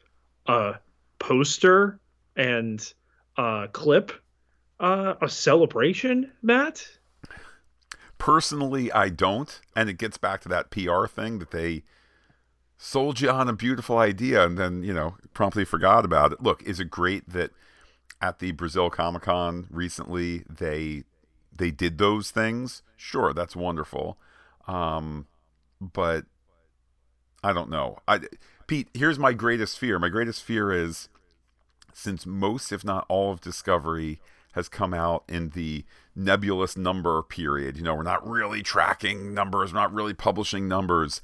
a 0.47 0.75
poster 1.19 1.99
and 2.35 2.93
a 3.37 3.67
clip 3.71 4.11
uh, 4.79 5.15
a 5.21 5.29
celebration, 5.29 6.31
Matt? 6.41 6.87
Personally, 8.17 8.91
I 8.91 9.09
don't. 9.09 9.59
And 9.75 9.89
it 9.89 9.97
gets 9.97 10.17
back 10.17 10.41
to 10.41 10.49
that 10.49 10.69
PR 10.69 11.05
thing 11.07 11.39
that 11.39 11.51
they 11.51 11.83
sold 12.77 13.21
you 13.21 13.29
on 13.29 13.47
a 13.47 13.53
beautiful 13.53 13.97
idea 13.97 14.45
and 14.45 14.57
then, 14.57 14.83
you 14.83 14.93
know, 14.93 15.15
promptly 15.33 15.65
forgot 15.65 16.05
about 16.05 16.33
it. 16.33 16.41
Look, 16.41 16.63
is 16.63 16.79
it 16.79 16.89
great 16.89 17.29
that 17.29 17.51
at 18.21 18.39
the 18.39 18.51
Brazil 18.51 18.89
Comic 18.89 19.23
Con 19.23 19.67
recently 19.69 20.43
they 20.49 21.03
they 21.57 21.71
did 21.71 21.97
those 21.97 22.31
things? 22.31 22.81
Sure, 22.97 23.33
that's 23.33 23.55
wonderful. 23.55 24.17
Um, 24.67 25.27
but 25.81 26.25
I 27.43 27.53
don't 27.53 27.69
know. 27.69 27.99
I 28.07 28.21
Pete, 28.67 28.89
here's 28.93 29.19
my 29.19 29.33
greatest 29.33 29.77
fear. 29.77 29.99
My 29.99 30.09
greatest 30.09 30.43
fear 30.43 30.71
is 30.71 31.09
since 31.93 32.25
most, 32.25 32.71
if 32.71 32.83
not 32.83 33.05
all, 33.07 33.31
of 33.31 33.41
Discovery 33.41 34.19
has 34.53 34.67
come 34.69 34.93
out 34.93 35.23
in 35.27 35.49
the 35.49 35.85
nebulous 36.15 36.75
number 36.75 37.21
period. 37.21 37.77
You 37.77 37.83
know, 37.83 37.95
we're 37.95 38.03
not 38.03 38.27
really 38.27 38.63
tracking 38.63 39.33
numbers, 39.33 39.73
we're 39.73 39.79
not 39.79 39.93
really 39.93 40.13
publishing 40.13 40.67
numbers. 40.67 41.21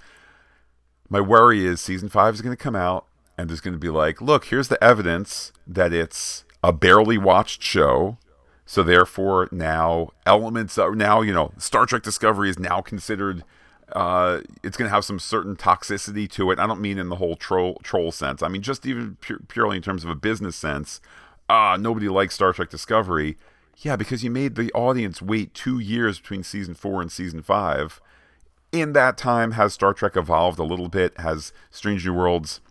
My 1.09 1.21
worry 1.21 1.65
is 1.65 1.81
season 1.81 2.09
five 2.09 2.35
is 2.35 2.41
going 2.41 2.55
to 2.55 2.63
come 2.63 2.75
out 2.75 3.05
and 3.37 3.49
there's 3.49 3.61
going 3.61 3.73
to 3.73 3.79
be 3.79 3.89
like, 3.89 4.21
look, 4.21 4.45
here's 4.45 4.67
the 4.67 4.81
evidence 4.83 5.51
that 5.67 5.91
it's 5.91 6.43
a 6.63 6.71
barely 6.71 7.17
watched 7.17 7.63
show. 7.63 8.17
So 8.65 8.83
therefore, 8.83 9.49
now 9.51 10.11
elements 10.25 10.77
are 10.77 10.95
now, 10.95 11.21
you 11.21 11.33
know, 11.33 11.51
Star 11.57 11.85
Trek 11.85 12.03
Discovery 12.03 12.49
is 12.49 12.59
now 12.59 12.81
considered 12.81 13.43
uh, 13.93 14.41
it's 14.63 14.77
going 14.77 14.87
to 14.87 14.93
have 14.93 15.05
some 15.05 15.19
certain 15.19 15.55
toxicity 15.55 16.29
to 16.31 16.51
it. 16.51 16.59
I 16.59 16.67
don't 16.67 16.81
mean 16.81 16.97
in 16.97 17.09
the 17.09 17.17
whole 17.17 17.35
troll 17.35 17.79
troll 17.83 18.11
sense. 18.11 18.41
I 18.41 18.47
mean 18.47 18.61
just 18.61 18.85
even 18.85 19.17
pu- 19.21 19.39
purely 19.47 19.77
in 19.77 19.83
terms 19.83 20.03
of 20.03 20.09
a 20.09 20.15
business 20.15 20.55
sense. 20.55 21.01
Ah, 21.49 21.77
nobody 21.77 22.07
likes 22.07 22.35
Star 22.35 22.53
Trek 22.53 22.69
Discovery. 22.69 23.37
Yeah, 23.77 23.95
because 23.95 24.23
you 24.23 24.29
made 24.29 24.55
the 24.55 24.71
audience 24.73 25.21
wait 25.21 25.53
two 25.53 25.79
years 25.79 26.19
between 26.19 26.43
season 26.43 26.73
four 26.73 27.01
and 27.01 27.11
season 27.11 27.41
five. 27.41 27.99
In 28.71 28.93
that 28.93 29.17
time, 29.17 29.51
has 29.51 29.73
Star 29.73 29.93
Trek 29.93 30.15
evolved 30.15 30.59
a 30.59 30.63
little 30.63 30.87
bit? 30.87 31.17
Has 31.19 31.51
Strange 31.71 32.05
New 32.05 32.13
Worlds 32.13 32.61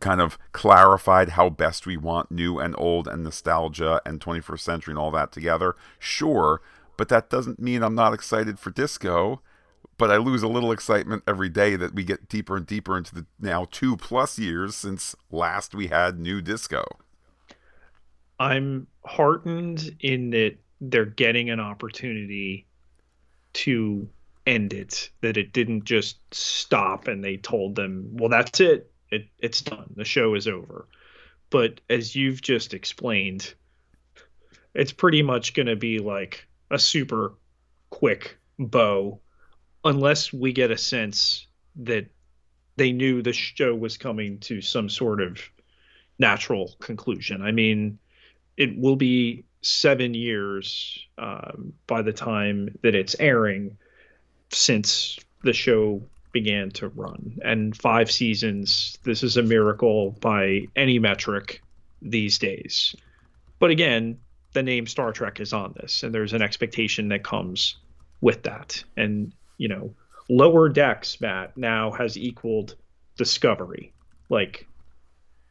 kind 0.00 0.20
of 0.20 0.38
clarified 0.52 1.30
how 1.30 1.48
best 1.48 1.86
we 1.86 1.96
want 1.96 2.30
new 2.30 2.58
and 2.58 2.74
old 2.76 3.08
and 3.08 3.24
nostalgia 3.24 4.02
and 4.04 4.20
21st 4.20 4.60
century 4.60 4.92
and 4.92 4.98
all 4.98 5.10
that 5.12 5.32
together? 5.32 5.74
Sure, 5.98 6.60
but 6.98 7.08
that 7.08 7.30
doesn't 7.30 7.60
mean 7.60 7.82
I'm 7.82 7.94
not 7.94 8.12
excited 8.12 8.58
for 8.58 8.70
disco 8.70 9.40
but 9.98 10.10
I 10.10 10.16
lose 10.16 10.42
a 10.42 10.48
little 10.48 10.72
excitement 10.72 11.22
every 11.26 11.48
day 11.48 11.76
that 11.76 11.94
we 11.94 12.04
get 12.04 12.28
deeper 12.28 12.56
and 12.56 12.66
deeper 12.66 12.96
into 12.96 13.14
the 13.14 13.26
now 13.40 13.66
two 13.70 13.96
plus 13.96 14.38
years 14.38 14.74
since 14.74 15.14
last 15.30 15.74
we 15.74 15.88
had 15.88 16.18
new 16.18 16.40
disco. 16.40 16.84
I'm 18.38 18.86
heartened 19.04 19.96
in 20.00 20.30
that 20.30 20.56
they're 20.80 21.06
getting 21.06 21.48
an 21.50 21.60
opportunity 21.60 22.66
to 23.54 24.08
end 24.46 24.72
it, 24.72 25.10
that 25.22 25.36
it 25.36 25.52
didn't 25.52 25.84
just 25.84 26.18
stop 26.32 27.08
and 27.08 27.24
they 27.24 27.38
told 27.38 27.74
them, 27.74 28.08
well, 28.12 28.28
that's 28.28 28.60
it. 28.60 28.90
it 29.10 29.26
it's 29.38 29.62
done. 29.62 29.92
The 29.96 30.04
show 30.04 30.34
is 30.34 30.46
over. 30.46 30.86
But 31.48 31.80
as 31.88 32.14
you've 32.14 32.42
just 32.42 32.74
explained, 32.74 33.54
it's 34.74 34.92
pretty 34.92 35.22
much 35.22 35.54
going 35.54 35.66
to 35.66 35.76
be 35.76 35.98
like 35.98 36.46
a 36.70 36.78
super 36.78 37.34
quick 37.88 38.38
bow 38.58 39.20
unless 39.86 40.32
we 40.32 40.52
get 40.52 40.70
a 40.70 40.76
sense 40.76 41.46
that 41.76 42.06
they 42.76 42.92
knew 42.92 43.22
the 43.22 43.32
show 43.32 43.74
was 43.74 43.96
coming 43.96 44.38
to 44.40 44.60
some 44.60 44.88
sort 44.88 45.22
of 45.22 45.40
natural 46.18 46.74
conclusion. 46.80 47.42
I 47.42 47.52
mean, 47.52 47.98
it 48.56 48.76
will 48.78 48.96
be 48.96 49.44
seven 49.62 50.14
years 50.14 51.06
um, 51.18 51.72
by 51.86 52.02
the 52.02 52.12
time 52.12 52.76
that 52.82 52.94
it's 52.94 53.16
airing 53.18 53.76
since 54.50 55.18
the 55.42 55.52
show 55.52 56.02
began 56.32 56.70
to 56.70 56.88
run. 56.88 57.38
And 57.42 57.76
five 57.76 58.10
seasons, 58.10 58.98
this 59.04 59.22
is 59.22 59.36
a 59.36 59.42
miracle 59.42 60.12
by 60.20 60.66
any 60.74 60.98
metric 60.98 61.62
these 62.02 62.38
days. 62.38 62.94
But 63.58 63.70
again, 63.70 64.18
the 64.52 64.62
name 64.62 64.86
Star 64.86 65.12
Trek 65.12 65.40
is 65.40 65.52
on 65.52 65.74
this, 65.76 66.02
and 66.02 66.14
there's 66.14 66.32
an 66.32 66.42
expectation 66.42 67.08
that 67.08 67.24
comes 67.24 67.76
with 68.20 68.42
that. 68.44 68.82
And 68.96 69.32
you 69.58 69.68
know, 69.68 69.94
lower 70.28 70.68
decks, 70.68 71.20
Matt, 71.20 71.56
now 71.56 71.90
has 71.92 72.16
equaled 72.16 72.76
Discovery. 73.16 73.92
Like, 74.28 74.66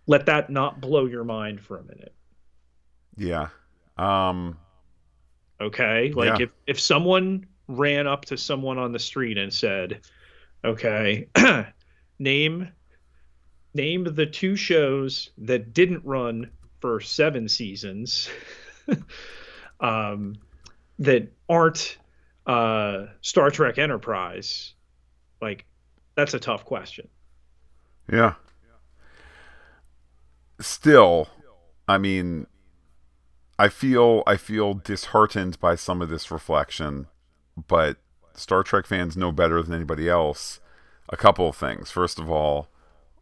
let 0.07 0.27
that 0.27 0.49
not 0.49 0.81
blow 0.81 1.05
your 1.05 1.23
mind 1.23 1.61
for 1.61 1.79
a 1.79 1.83
minute. 1.83 2.13
Yeah. 3.17 3.47
Um 3.97 4.57
okay. 5.59 6.11
Like 6.13 6.39
yeah. 6.39 6.45
if 6.45 6.51
if 6.67 6.79
someone 6.79 7.47
ran 7.67 8.05
up 8.05 8.25
to 8.25 8.37
someone 8.37 8.77
on 8.77 8.91
the 8.91 8.99
street 8.99 9.37
and 9.37 9.51
said, 9.51 10.01
Okay, 10.63 11.27
name 12.19 12.69
name 13.73 14.03
the 14.03 14.25
two 14.25 14.55
shows 14.55 15.31
that 15.37 15.73
didn't 15.73 16.05
run 16.05 16.49
for 16.79 16.99
seven 16.99 17.49
seasons 17.49 18.29
um 19.79 20.35
that 20.99 21.31
aren't 21.49 21.97
uh, 22.45 23.05
Star 23.21 23.49
Trek 23.49 23.77
Enterprise, 23.77 24.73
like 25.41 25.65
that's 26.15 26.33
a 26.33 26.39
tough 26.39 26.65
question. 26.65 27.07
Yeah. 28.11 28.35
Still, 30.59 31.27
I 31.87 31.97
mean, 31.97 32.47
I 33.57 33.67
feel 33.67 34.23
I 34.25 34.37
feel 34.37 34.73
disheartened 34.73 35.59
by 35.59 35.75
some 35.75 36.01
of 36.01 36.09
this 36.09 36.31
reflection, 36.31 37.07
but 37.67 37.97
Star 38.33 38.63
Trek 38.63 38.85
fans 38.85 39.17
know 39.17 39.31
better 39.31 39.61
than 39.61 39.73
anybody 39.73 40.09
else 40.09 40.59
a 41.09 41.17
couple 41.17 41.47
of 41.47 41.55
things. 41.55 41.91
First 41.91 42.19
of 42.19 42.29
all, 42.29 42.67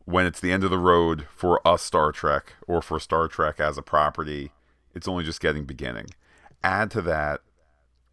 when 0.05 0.25
it's 0.25 0.39
the 0.39 0.51
end 0.51 0.63
of 0.63 0.69
the 0.69 0.77
road 0.77 1.27
for 1.35 1.65
us 1.67 1.81
Star 1.81 2.11
Trek 2.11 2.53
or 2.67 2.81
for 2.81 2.99
Star 2.99 3.27
Trek 3.27 3.59
as 3.59 3.77
a 3.77 3.81
property, 3.81 4.51
it's 4.93 5.07
only 5.07 5.23
just 5.23 5.41
getting 5.41 5.65
beginning. 5.65 6.07
Add 6.63 6.91
to 6.91 7.01
that, 7.03 7.41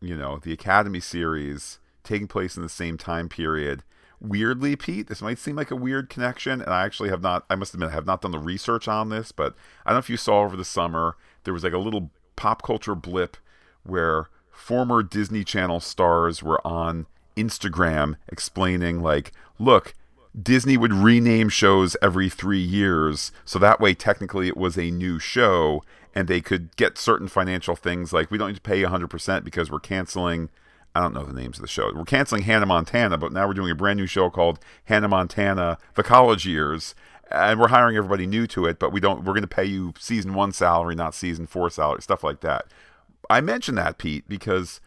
you 0.01 0.17
know, 0.17 0.39
the 0.39 0.53
Academy 0.53 1.01
series 1.01 1.79
taking 2.03 2.29
place 2.29 2.57
in 2.57 2.63
the 2.63 2.69
same 2.69 2.97
time 2.97 3.29
period. 3.29 3.83
Weirdly, 4.21 4.77
Pete, 4.77 5.07
this 5.07 5.23
might 5.23 5.39
seem 5.39 5.57
like 5.57 5.71
a 5.71 5.77
weird 5.77 6.11
connection, 6.11 6.61
and 6.61 6.71
I 6.71 6.85
actually 6.85 7.09
have 7.09 7.23
not, 7.23 7.45
I 7.49 7.55
must 7.55 7.73
admit, 7.73 7.91
I 7.91 7.93
have 7.93 8.07
not 8.07 8.21
done 8.21 8.33
the 8.33 8.39
research 8.39 8.87
on 8.87 9.09
this, 9.09 9.33
but 9.33 9.55
I 9.85 9.91
don't 9.91 9.97
know 9.97 10.01
if 10.01 10.11
you 10.11 10.19
saw 10.19 10.43
over 10.43 10.57
the 10.57 10.65
summer, 10.65 11.17
there 11.45 11.55
was 11.55 11.65
like 11.65 11.73
a 11.73 11.79
little 11.79 12.11
pop 12.37 12.63
culture 12.63 12.95
blip 12.95 13.37
where 13.83 14.29
former 14.51 15.03
Disney 15.03 15.43
Channel 15.43 15.81
stars 15.81 16.43
were 16.43 16.65
on 16.67 17.07
Instagram 17.37 18.17
explaining, 18.29 19.01
like, 19.01 19.33
look, 19.59 19.95
Disney 20.41 20.77
would 20.77 20.93
rename 20.93 21.49
shows 21.49 21.97
every 22.03 22.29
three 22.29 22.61
years, 22.61 23.33
so 23.45 23.59
that 23.59 23.81
way 23.81 23.95
technically 23.95 24.49
it 24.49 24.57
was 24.57 24.79
a 24.79 24.91
new 24.91 25.19
show, 25.19 25.83
and 26.15 26.29
they 26.29 26.41
could 26.41 26.77
get 26.77 26.99
certain 26.99 27.29
financial 27.29 27.77
things 27.77 28.13
like 28.13 28.31
we 28.31 28.39
don't 28.39 28.49
need 28.49 28.57
to 28.57 28.61
pay 28.61 28.83
100% 28.83 29.45
because 29.45 29.71
we're 29.71 29.81
canceling. 29.81 30.51
I 30.95 31.01
don't 31.01 31.15
know 31.15 31.25
the 31.25 31.33
names 31.33 31.59
of 31.59 31.63
the 31.63 31.69
show. 31.69 31.93
We're 31.95 32.05
canceling 32.05 32.43
Hannah 32.43 32.67
Montana, 32.67 33.17
but 33.17 33.33
now 33.33 33.47
we're 33.47 33.55
doing 33.55 33.71
a 33.71 33.77
brand 33.77 33.99
new 33.99 34.07
show 34.07 34.29
called 34.29 34.59
Hannah 34.85 35.09
Montana: 35.09 35.79
The 35.95 36.03
College 36.03 36.47
Years, 36.47 36.97
and 37.31 37.61
we're 37.61 37.69
hiring 37.69 37.97
everybody 37.97 38.27
new 38.27 38.47
to 38.49 38.67
it. 38.67 38.81
But 38.81 38.93
we 38.93 38.99
don't. 38.99 39.21
We're 39.21 39.35
going 39.35 39.43
to 39.43 39.49
pay 39.49 39.65
you 39.65 39.95
season 39.99 40.35
one 40.35 40.51
salary, 40.51 40.97
not 40.97 41.15
season 41.15 41.47
four 41.47 41.71
salary, 41.71 42.03
stuff 42.03 42.25
like 42.25 42.41
that. 42.41 42.67
I 43.29 43.41
mention 43.41 43.77
that, 43.77 43.99
Pete, 43.99 44.29
because 44.29 44.81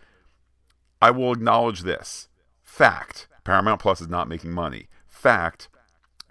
I 1.01 1.09
will 1.11 1.31
acknowledge 1.31 1.83
this 1.83 2.27
fact: 2.63 3.27
Paramount 3.45 3.79
Plus 3.79 4.01
is 4.01 4.09
not 4.09 4.27
making 4.27 4.51
money. 4.51 4.89
Fact: 5.07 5.69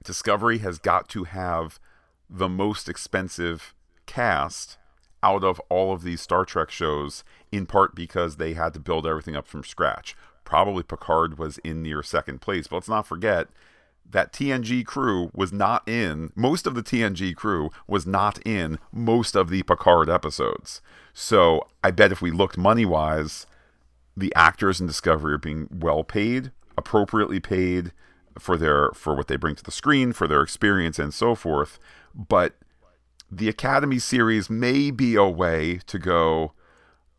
Discovery 0.04 0.58
has 0.58 0.78
got 0.78 1.08
to 1.10 1.24
have 1.24 1.80
the 2.28 2.48
most 2.48 2.90
expensive 2.90 3.74
cast 4.04 4.76
out 5.22 5.44
of 5.44 5.60
all 5.68 5.92
of 5.92 6.02
these 6.02 6.20
Star 6.20 6.44
Trek 6.44 6.70
shows, 6.70 7.24
in 7.50 7.66
part 7.66 7.94
because 7.94 8.36
they 8.36 8.54
had 8.54 8.74
to 8.74 8.80
build 8.80 9.06
everything 9.06 9.36
up 9.36 9.46
from 9.46 9.64
scratch. 9.64 10.16
Probably 10.44 10.82
Picard 10.82 11.38
was 11.38 11.58
in 11.58 11.82
near 11.82 12.02
second 12.02 12.40
place, 12.40 12.66
but 12.66 12.76
let's 12.76 12.88
not 12.88 13.06
forget 13.06 13.48
that 14.10 14.32
TNG 14.32 14.84
crew 14.84 15.30
was 15.34 15.52
not 15.52 15.88
in, 15.88 16.32
most 16.34 16.66
of 16.66 16.74
the 16.74 16.82
TNG 16.82 17.34
crew 17.34 17.70
was 17.86 18.06
not 18.06 18.38
in 18.46 18.78
most 18.92 19.34
of 19.34 19.48
the 19.48 19.62
Picard 19.62 20.08
episodes. 20.08 20.80
So 21.14 21.66
I 21.82 21.90
bet 21.90 22.12
if 22.12 22.22
we 22.22 22.30
looked 22.30 22.58
money 22.58 22.84
wise, 22.84 23.46
the 24.16 24.32
actors 24.34 24.80
in 24.80 24.86
Discovery 24.86 25.34
are 25.34 25.38
being 25.38 25.68
well 25.72 26.04
paid, 26.04 26.52
appropriately 26.76 27.40
paid 27.40 27.92
for 28.38 28.56
their 28.56 28.90
for 28.94 29.14
what 29.14 29.28
they 29.28 29.36
bring 29.36 29.54
to 29.54 29.64
the 29.64 29.70
screen, 29.70 30.12
for 30.12 30.26
their 30.26 30.42
experience 30.42 30.98
and 30.98 31.12
so 31.12 31.34
forth. 31.34 31.78
But 32.14 32.54
the 33.32 33.48
Academy 33.48 33.98
series 33.98 34.50
may 34.50 34.90
be 34.90 35.14
a 35.14 35.24
way 35.24 35.80
to 35.86 35.98
go, 35.98 36.52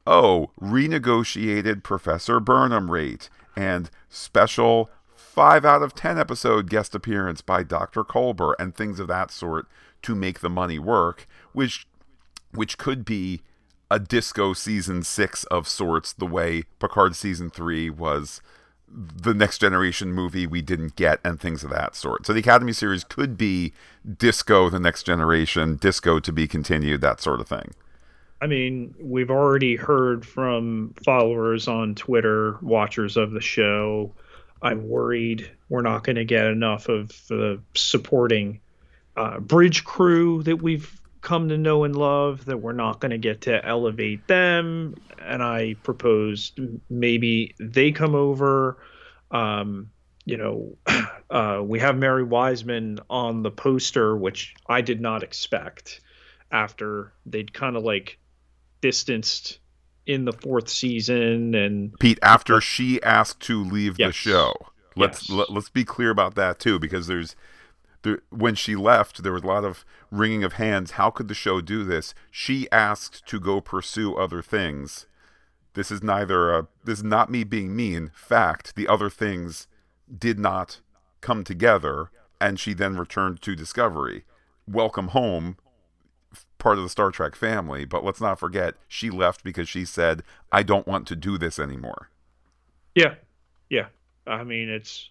oh, 0.06 0.52
renegotiated 0.62 1.82
Professor 1.82 2.40
Burnham 2.40 2.92
rate 2.92 3.32
and 3.56 3.90
special 4.10 4.92
5 5.16 5.66
out 5.66 5.82
of 5.82 5.96
10 5.96 6.20
episode 6.20 6.70
guest 6.70 6.94
appearance 6.94 7.42
by 7.42 7.64
Dr. 7.64 8.04
Culber 8.04 8.54
and 8.60 8.76
things 8.76 9.00
of 9.00 9.08
that 9.08 9.32
sort 9.32 9.66
to 10.04 10.14
make 10.14 10.42
the 10.42 10.50
money 10.50 10.78
work, 10.78 11.28
which 11.52 11.88
which 12.52 12.78
could 12.78 13.04
be 13.04 13.42
a 13.90 13.98
disco 13.98 14.54
season 14.54 15.02
6 15.02 15.44
of 15.46 15.68
sorts 15.68 16.14
the 16.14 16.28
way 16.28 16.64
Picard 16.78 17.16
season 17.16 17.50
3 17.50 17.90
was 17.90 18.40
the 18.94 19.34
next 19.34 19.60
generation 19.60 20.12
movie 20.12 20.46
we 20.46 20.62
didn't 20.62 20.96
get 20.96 21.20
and 21.24 21.40
things 21.40 21.64
of 21.64 21.70
that 21.72 21.96
sort. 21.96 22.26
So 22.26 22.34
the 22.34 22.40
Academy 22.40 22.74
series 22.74 23.04
could 23.04 23.38
be 23.38 23.74
Disco 24.18 24.70
the 24.70 24.80
next 24.80 25.04
generation, 25.04 25.78
Disco 25.78 26.20
to 26.20 26.32
be 26.32 26.48
continued, 26.48 27.02
that 27.02 27.20
sort 27.20 27.40
of 27.40 27.48
thing. 27.48 27.74
I 28.42 28.48
mean, 28.48 28.94
we've 29.00 29.32
already 29.32 29.76
heard 29.76 30.26
from 30.26 30.94
followers 31.04 31.68
on 31.68 31.96
Twitter, 31.96 32.58
watchers 32.62 33.16
of 33.16 33.32
the 33.32 33.42
show. 33.42 34.12
I'm 34.62 34.90
worried 34.90 35.50
we're 35.70 35.82
not 35.82 36.04
going 36.04 36.18
to 36.18 36.26
get 36.26 36.46
enough 36.46 36.90
of 36.90 37.10
the 37.30 37.60
supporting 37.74 38.60
uh, 39.16 39.40
bridge 39.40 39.84
crew 39.86 40.44
that 40.44 40.58
we've 40.58 41.00
come 41.24 41.50
to 41.50 41.58
know 41.58 41.86
and 41.86 41.96
love, 41.96 42.46
that 42.46 42.58
we're 42.58 42.74
not 42.74 43.00
going 43.00 43.12
to 43.12 43.18
get 43.18 43.42
to 43.42 43.66
elevate 43.66 44.28
them. 44.28 44.94
And 45.20 45.42
I 45.42 45.76
proposed 45.82 46.60
maybe 46.90 47.56
they 47.60 47.92
come 47.92 48.14
over. 48.14 48.78
Um, 49.32 49.90
you 50.26 50.38
know, 50.38 50.78
uh, 51.30 51.62
we 51.64 51.80
have 51.80 51.98
Mary 51.98 52.24
Wiseman 52.24 53.00
on 53.10 53.42
the 53.42 53.52
poster, 53.52 54.16
which 54.16 54.54
I 54.68 54.82
did 54.82 55.02
not 55.02 55.24
expect 55.24 56.02
after 56.52 57.14
they'd 57.26 57.52
kind 57.54 57.76
of 57.76 57.84
like 57.84 58.20
distanced 58.82 59.60
in 60.06 60.26
the 60.26 60.34
fourth 60.34 60.70
season 60.70 61.56
and 61.56 61.98
Pete 62.00 62.20
after 62.22 62.60
she 62.60 63.02
asked 63.02 63.40
to 63.42 63.64
leave 63.64 63.98
yes. 63.98 64.10
the 64.10 64.14
show. 64.14 64.54
Let's 64.96 65.30
yes. 65.30 65.38
let, 65.38 65.44
us 65.44 65.50
let 65.50 65.58
us 65.60 65.70
be 65.70 65.86
clear 65.86 66.10
about 66.10 66.36
that 66.36 66.60
too 66.60 66.78
because 66.78 67.08
there's 67.08 67.36
there, 68.04 68.22
when 68.30 68.56
she 68.56 68.76
left, 68.76 69.24
there 69.24 69.34
was 69.34 69.44
a 69.44 69.48
lot 69.48 69.66
of 69.66 69.84
wringing 70.12 70.44
of 70.44 70.54
hands. 70.54 70.92
How 70.92 71.10
could 71.10 71.28
the 71.28 71.34
show 71.34 71.60
do 71.62 71.84
this? 71.84 72.14
She 72.30 72.70
asked 72.72 73.26
to 73.28 73.40
go 73.40 73.60
pursue 73.60 74.16
other 74.16 74.42
things. 74.42 75.08
This 75.74 75.90
is 75.90 76.04
neither 76.04 76.54
a, 76.54 76.68
this 76.84 77.00
is 77.00 77.04
not 77.04 77.32
me 77.32 77.44
being 77.44 77.76
mean. 77.76 78.12
Fact, 78.14 78.76
the 78.76 78.88
other 78.88 79.10
things 79.10 79.68
did 80.16 80.38
not 80.38 80.82
come 81.22 81.44
together, 81.44 82.12
and 82.40 82.60
she 82.60 82.74
then 82.74 82.98
returned 82.98 83.42
to 83.42 83.56
Discovery. 83.56 84.26
Welcome 84.68 85.10
home, 85.10 85.58
part 86.58 86.78
of 86.78 86.84
the 86.84 86.90
Star 86.90 87.10
Trek 87.10 87.36
family. 87.36 87.86
But 87.86 88.04
let's 88.04 88.22
not 88.22 88.40
forget, 88.40 88.76
she 88.88 89.10
left 89.10 89.44
because 89.44 89.68
she 89.68 89.84
said, 89.84 90.24
"I 90.52 90.62
don't 90.62 90.88
want 90.88 91.08
to 91.08 91.16
do 91.16 91.38
this 91.38 91.58
anymore." 91.58 92.10
Yeah, 92.94 93.16
yeah. 93.70 93.88
I 94.28 94.44
mean, 94.44 94.70
it's 94.70 95.10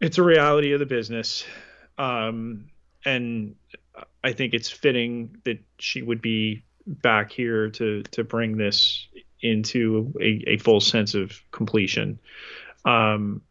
it's 0.00 0.18
a 0.18 0.22
reality 0.22 0.72
of 0.72 0.80
the 0.80 0.86
business. 0.86 1.44
Um, 1.98 2.70
and 3.04 3.54
I 4.24 4.32
think 4.32 4.54
it's 4.54 4.70
fitting 4.70 5.36
that 5.44 5.58
she 5.78 6.02
would 6.02 6.22
be 6.22 6.64
back 6.86 7.30
here 7.30 7.70
to 7.70 8.02
to 8.02 8.24
bring 8.24 8.56
this 8.56 9.06
into 9.42 10.12
a, 10.20 10.44
a 10.46 10.56
full 10.56 10.80
sense 10.80 11.14
of 11.14 11.40
completion. 11.50 12.18
Um, 12.84 13.42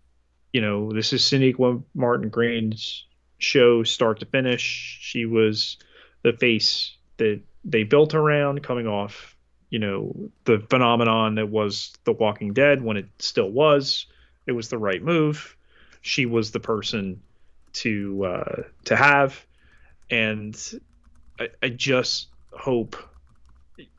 you 0.52 0.62
know, 0.62 0.92
this 0.92 1.14
is 1.14 1.22
Sonequa 1.22 1.84
Martin 1.94 2.30
Green's 2.30 3.06
show 3.38 3.84
start 3.84 4.20
to 4.20 4.26
finish. 4.26 4.98
She 5.02 5.26
was 5.26 5.78
the 6.24 6.34
face 6.34 6.96
that 7.18 7.42
they 7.64 7.84
built 7.84 8.14
around 8.14 8.64
coming 8.64 8.88
off, 8.88 9.36
you 9.70 9.80
know, 9.80 10.32
the 10.46 10.60
phenomenon 10.70 11.36
that 11.36 11.50
was 11.50 11.94
The 12.04 12.14
Walking 12.14 12.54
Dead 12.54 12.82
when 12.84 12.98
it 12.98 13.08
still 13.20 13.50
was. 13.50 14.08
It 14.48 14.54
was 14.54 14.70
the 14.70 14.78
right 14.78 15.02
move 15.02 15.56
she 16.02 16.26
was 16.26 16.52
the 16.52 16.60
person 16.60 17.22
to 17.74 18.26
uh, 18.26 18.64
to 18.86 18.96
have, 18.96 19.46
and 20.10 20.58
I, 21.40 21.50
I 21.62 21.70
just 21.70 22.28
hope, 22.52 22.96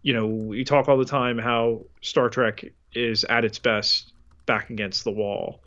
you 0.02 0.12
know, 0.12 0.26
we 0.26 0.64
talk 0.64 0.88
all 0.88 0.98
the 0.98 1.04
time 1.04 1.38
how 1.38 1.82
Star 2.00 2.28
Trek 2.28 2.64
is 2.92 3.24
at 3.24 3.44
its 3.44 3.58
best 3.58 4.12
back 4.46 4.70
against 4.70 5.04
the 5.04 5.10
wall. 5.10 5.60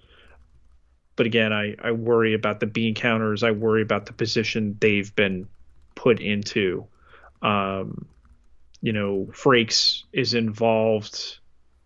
But 1.15 1.28
again, 1.28 1.54
I, 1.54 1.76
I 1.82 1.91
worry 1.91 2.34
about 2.34 2.60
the 2.60 2.65
bean 2.65 2.96
counters. 2.96 3.43
I 3.43 3.52
worry 3.52 3.82
about 3.82 4.08
the 4.08 4.13
position 4.13 4.78
they've 4.80 5.15
been 5.15 5.48
put 5.96 6.19
into. 6.19 6.88
Um, 7.41 8.08
you 8.82 8.93
know, 8.93 9.28
Frakes 9.32 10.04
is 10.12 10.34
involved. 10.34 11.38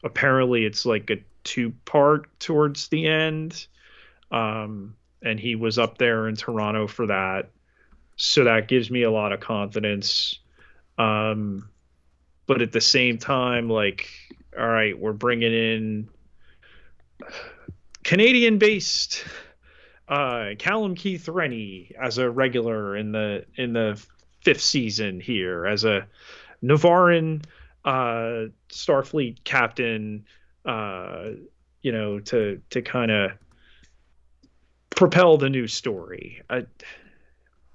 Apparently, 0.03 0.65
it's 0.65 0.85
like 0.85 1.09
a 1.09 1.17
two 1.43 1.73
part 1.85 2.39
towards 2.39 2.87
the 2.87 3.07
end. 3.07 3.67
Um, 4.31 4.95
and 5.21 5.39
he 5.39 5.55
was 5.55 5.79
up 5.79 5.97
there 5.97 6.27
in 6.27 6.35
Toronto 6.35 6.87
for 6.87 7.07
that. 7.07 7.49
So 8.15 8.45
that 8.45 8.67
gives 8.67 8.89
me 8.89 9.03
a 9.03 9.11
lot 9.11 9.31
of 9.31 9.39
confidence. 9.39 10.39
Um, 10.97 11.69
but 12.45 12.61
at 12.61 12.71
the 12.71 12.81
same 12.81 13.17
time, 13.17 13.69
like, 13.69 14.09
all 14.57 14.67
right, 14.67 14.97
we're 14.97 15.13
bringing 15.13 15.53
in 15.53 16.09
Canadian 18.03 18.57
based 18.57 19.25
uh, 20.07 20.51
Callum 20.57 20.95
Keith 20.95 21.27
Rennie 21.27 21.91
as 21.99 22.17
a 22.17 22.29
regular 22.29 22.95
in 22.95 23.11
the 23.11 23.45
in 23.55 23.73
the 23.73 24.01
fifth 24.41 24.61
season 24.61 25.19
here 25.19 25.65
as 25.65 25.83
a 25.83 26.07
Navarin 26.63 27.43
uh, 27.83 28.45
Starfleet 28.69 29.43
captain. 29.43 30.25
Uh, 30.65 31.31
you 31.81 31.91
know, 31.91 32.19
to 32.19 32.61
to 32.69 32.81
kind 32.81 33.11
of 33.11 33.31
propel 34.97 35.37
the 35.37 35.49
new 35.49 35.67
story. 35.67 36.41
I 36.49 36.65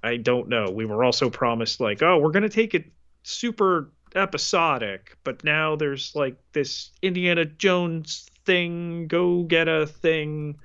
I 0.03 0.17
don't 0.17 0.49
know. 0.49 0.69
We 0.71 0.85
were 0.85 1.03
also 1.03 1.29
promised 1.31 1.79
like, 1.79 2.03
oh, 2.03 2.19
we're 2.19 2.31
gonna 2.31 2.49
take 2.49 2.75
it 2.75 2.85
super 3.23 3.91
episodic, 4.15 5.17
but 5.23 5.43
now 5.43 5.75
there's 5.75 6.15
like 6.15 6.37
this 6.53 6.91
Indiana 7.01 7.45
Jones 7.45 8.27
thing, 8.45 9.07
go 9.07 9.43
get 9.43 9.67
a 9.67 9.87
thing. 9.87 10.59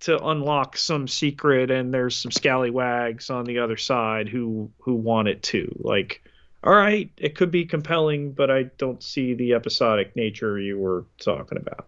to 0.00 0.18
unlock 0.26 0.76
some 0.76 1.08
secret 1.08 1.70
and 1.70 1.94
there's 1.94 2.16
some 2.16 2.30
scallywags 2.30 3.30
on 3.30 3.44
the 3.46 3.58
other 3.58 3.76
side 3.78 4.28
who 4.28 4.70
who 4.80 4.94
want 4.94 5.28
it 5.28 5.42
too. 5.42 5.74
Like, 5.80 6.22
all 6.62 6.74
right, 6.74 7.10
it 7.16 7.34
could 7.36 7.50
be 7.50 7.64
compelling, 7.66 8.32
but 8.32 8.50
I 8.50 8.64
don't 8.78 9.02
see 9.02 9.34
the 9.34 9.54
episodic 9.54 10.14
nature 10.16 10.58
you 10.58 10.78
were 10.78 11.06
talking 11.18 11.58
about. 11.58 11.86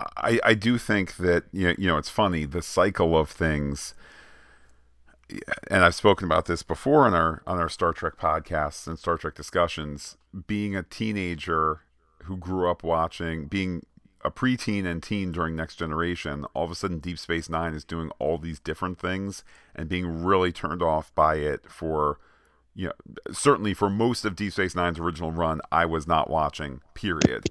I, 0.00 0.40
I 0.44 0.54
do 0.54 0.78
think 0.78 1.16
that 1.16 1.44
you 1.52 1.68
know, 1.68 1.74
you 1.78 1.86
know 1.88 1.96
it's 1.96 2.08
funny 2.08 2.44
the 2.44 2.62
cycle 2.62 3.16
of 3.16 3.30
things 3.30 3.94
and 5.70 5.84
I've 5.84 5.94
spoken 5.94 6.24
about 6.24 6.46
this 6.46 6.62
before 6.62 7.04
on 7.04 7.14
our 7.14 7.42
on 7.46 7.58
our 7.58 7.68
Star 7.68 7.92
Trek 7.92 8.16
podcasts 8.16 8.86
and 8.86 8.98
Star 8.98 9.16
Trek 9.16 9.34
discussions 9.34 10.16
being 10.46 10.74
a 10.74 10.82
teenager 10.82 11.80
who 12.24 12.36
grew 12.36 12.70
up 12.70 12.82
watching 12.82 13.46
being 13.46 13.84
a 14.24 14.30
preteen 14.30 14.84
and 14.84 15.02
teen 15.02 15.30
during 15.30 15.54
Next 15.54 15.76
Generation, 15.76 16.44
all 16.54 16.64
of 16.64 16.70
a 16.70 16.74
sudden 16.74 16.98
Deep 16.98 17.18
Space 17.18 17.48
Nine 17.48 17.74
is 17.74 17.84
doing 17.84 18.10
all 18.18 18.36
these 18.38 18.58
different 18.58 18.98
things 18.98 19.44
and 19.74 19.88
being 19.88 20.24
really 20.24 20.50
turned 20.50 20.82
off 20.82 21.14
by 21.14 21.36
it 21.36 21.70
for 21.70 22.18
you 22.74 22.86
know 22.88 22.92
certainly 23.32 23.74
for 23.74 23.90
most 23.90 24.24
of 24.24 24.34
Deep 24.36 24.52
Space 24.52 24.74
Nine's 24.74 24.98
original 24.98 25.32
run, 25.32 25.60
I 25.70 25.84
was 25.84 26.06
not 26.06 26.30
watching, 26.30 26.80
period. 26.94 27.46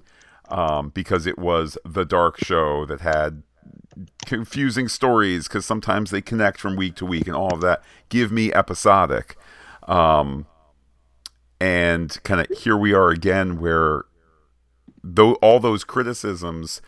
Um, 0.50 0.88
because 0.90 1.26
it 1.26 1.38
was 1.38 1.76
the 1.84 2.06
dark 2.06 2.42
show 2.42 2.86
that 2.86 3.02
had 3.02 3.42
confusing 4.24 4.88
stories 4.88 5.48
because 5.48 5.66
sometimes 5.66 6.10
they 6.10 6.22
connect 6.22 6.58
from 6.60 6.76
week 6.76 6.94
to 6.96 7.04
week 7.06 7.26
and 7.26 7.36
all 7.36 7.52
of 7.52 7.60
that. 7.60 7.82
Give 8.08 8.32
me 8.32 8.52
episodic. 8.52 9.36
Um, 9.86 10.46
and 11.60 12.16
kind 12.22 12.40
of 12.40 12.58
here 12.58 12.76
we 12.76 12.92
are 12.94 13.10
again 13.10 13.58
where 13.58 14.04
though 15.02 15.34
all 15.34 15.60
those 15.60 15.84
criticisms 15.84 16.80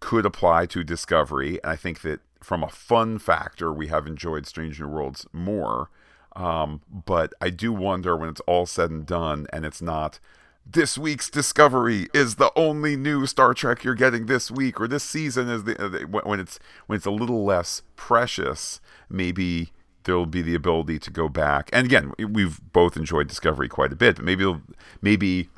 could 0.00 0.26
apply 0.26 0.66
to 0.66 0.84
Discovery, 0.84 1.58
and 1.62 1.72
I 1.72 1.76
think 1.76 2.02
that 2.02 2.20
from 2.42 2.62
a 2.62 2.68
fun 2.68 3.18
factor, 3.18 3.72
we 3.72 3.86
have 3.88 4.06
enjoyed 4.06 4.46
Strange 4.46 4.78
New 4.80 4.88
Worlds 4.88 5.26
more. 5.32 5.88
Um, 6.36 6.82
but 6.88 7.32
I 7.40 7.50
do 7.50 7.72
wonder 7.72 8.16
when 8.16 8.28
it's 8.28 8.40
all 8.42 8.66
said 8.66 8.90
and 8.90 9.06
done, 9.06 9.46
and 9.52 9.64
it's 9.64 9.80
not 9.80 10.18
this 10.66 10.96
week's 10.98 11.30
Discovery 11.30 12.08
is 12.14 12.36
the 12.36 12.52
only 12.56 12.96
new 12.96 13.26
Star 13.26 13.54
Trek 13.54 13.84
you're 13.84 13.94
getting 13.94 14.26
this 14.26 14.50
week, 14.50 14.80
or 14.80 14.88
this 14.88 15.04
season 15.04 15.48
is 15.48 15.64
the 15.64 15.80
uh, 15.82 16.06
when 16.06 16.40
it's 16.40 16.58
when 16.86 16.96
it's 16.96 17.06
a 17.06 17.10
little 17.10 17.44
less 17.44 17.82
precious. 17.96 18.80
Maybe 19.08 19.72
there'll 20.04 20.26
be 20.26 20.42
the 20.42 20.54
ability 20.54 20.98
to 21.00 21.10
go 21.10 21.28
back, 21.28 21.70
and 21.72 21.86
again, 21.86 22.12
we've 22.18 22.60
both 22.72 22.96
enjoyed 22.96 23.28
Discovery 23.28 23.68
quite 23.68 23.92
a 23.92 23.96
bit, 23.96 24.16
but 24.16 24.24
maybe 24.24 24.54
maybe 25.00 25.48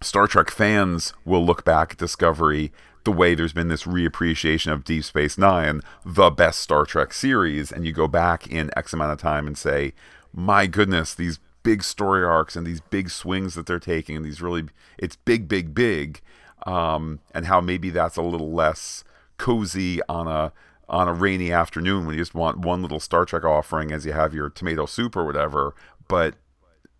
Star 0.00 0.26
Trek 0.26 0.50
fans 0.50 1.14
will 1.24 1.44
look 1.44 1.64
back 1.64 1.92
at 1.92 1.98
Discovery 1.98 2.72
the 3.04 3.12
way 3.12 3.34
there's 3.34 3.52
been 3.52 3.68
this 3.68 3.84
reappreciation 3.84 4.72
of 4.72 4.84
Deep 4.84 5.04
Space 5.04 5.36
Nine, 5.36 5.80
the 6.04 6.30
best 6.30 6.60
Star 6.60 6.84
Trek 6.84 7.12
series, 7.12 7.72
and 7.72 7.84
you 7.86 7.92
go 7.92 8.06
back 8.06 8.46
in 8.46 8.70
X 8.76 8.92
amount 8.92 9.12
of 9.12 9.18
time 9.18 9.46
and 9.46 9.58
say, 9.58 9.92
my 10.32 10.66
goodness, 10.66 11.14
these 11.14 11.40
big 11.62 11.82
story 11.82 12.24
arcs 12.24 12.56
and 12.56 12.66
these 12.66 12.80
big 12.80 13.10
swings 13.10 13.54
that 13.54 13.66
they're 13.66 13.78
taking, 13.78 14.16
and 14.16 14.24
these 14.24 14.42
really, 14.42 14.64
it's 14.98 15.16
big, 15.16 15.48
big, 15.48 15.74
big, 15.74 16.20
um, 16.66 17.20
and 17.34 17.46
how 17.46 17.60
maybe 17.60 17.90
that's 17.90 18.16
a 18.16 18.22
little 18.22 18.52
less 18.52 19.04
cozy 19.38 20.00
on 20.08 20.28
a 20.28 20.52
on 20.88 21.08
a 21.08 21.12
rainy 21.12 21.50
afternoon 21.50 22.04
when 22.04 22.14
you 22.14 22.20
just 22.20 22.34
want 22.34 22.58
one 22.58 22.82
little 22.82 23.00
Star 23.00 23.24
Trek 23.24 23.44
offering 23.44 23.92
as 23.92 24.04
you 24.04 24.12
have 24.12 24.34
your 24.34 24.50
tomato 24.50 24.84
soup 24.84 25.16
or 25.16 25.24
whatever. 25.24 25.74
But 26.06 26.34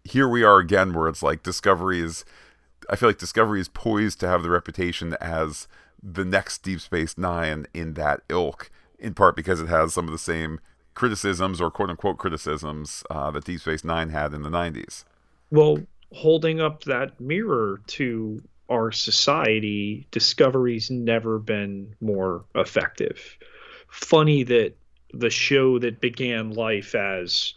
here 0.05 0.29
we 0.29 0.43
are 0.43 0.59
again, 0.59 0.95
where 0.95 1.09
it's 1.09 1.23
like 1.23 1.43
Discovery 1.43 2.01
is 2.01 2.25
I 2.91 2.97
feel 2.97 3.09
like 3.09 3.19
Discovery 3.19 3.61
is 3.61 3.69
poised 3.69 4.21
to 4.21 4.29
have 4.29 4.43
the 4.43 4.51
reputation 4.51 5.17
as 5.21 5.69
the 6.03 6.25
next 6.25 6.63
Deep 6.63 6.81
Space 6.81 7.17
Nine 7.17 7.67
in 7.73 7.95
that 7.95 8.23
ilk, 8.29 8.71
in 8.99 9.15
part 9.15 9.37
because 9.37 9.61
it 9.61 9.69
has 9.69 9.95
some 9.95 10.07
of 10.07 10.13
the 10.13 10.19
same 10.19 10.59
criticisms 10.95 11.61
or 11.61 11.71
quote 11.71 11.91
unquote 11.91 12.19
criticisms 12.19 13.03
uh, 13.11 13.31
that 13.31 13.45
Deep 13.45 13.61
Space 13.61 13.85
Nine 13.85 14.11
had 14.11 14.35
in 14.35 14.43
the 14.43 14.51
90s. 14.51 15.05
Well, 15.51 15.79
holding 16.13 16.61
up 16.61 16.85
that 16.85 17.21
mirror 17.21 17.81
to 17.89 18.43
our 18.71 18.93
society, 18.93 20.07
Discovery's 20.11 20.91
never 20.91 21.39
been 21.39 21.95
more 22.01 22.45
effective. 22.55 23.37
Funny 23.89 24.43
that 24.45 24.75
the 25.13 25.31
show 25.31 25.79
that 25.79 26.01
began 26.01 26.53
life 26.53 26.95
as 26.95 27.55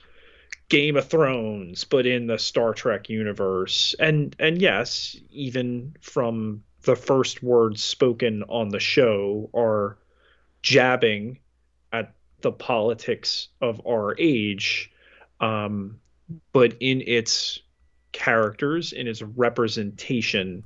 Game 0.68 0.98
of 0.98 1.08
Thrones, 1.08 1.84
but 1.84 2.06
in 2.06 2.28
the 2.28 2.40
Star 2.40 2.74
Trek 2.74 3.10
universe. 3.10 3.96
And 4.00 4.36
and 4.40 4.62
yes, 4.62 5.16
even 5.32 5.96
from 6.02 6.64
the 6.82 6.96
first 6.96 7.44
words 7.44 7.84
spoken 7.84 8.44
on 8.50 8.70
the 8.70 8.80
show 8.80 9.50
are 9.54 9.98
jabbing 10.62 11.40
the 12.46 12.52
politics 12.52 13.48
of 13.60 13.82
our 13.88 14.16
age, 14.20 14.92
um, 15.42 16.00
but 16.54 16.76
in 16.80 17.02
its 17.02 17.60
characters, 18.12 18.94
in 18.94 19.08
its 19.08 19.24
representation, 19.24 20.64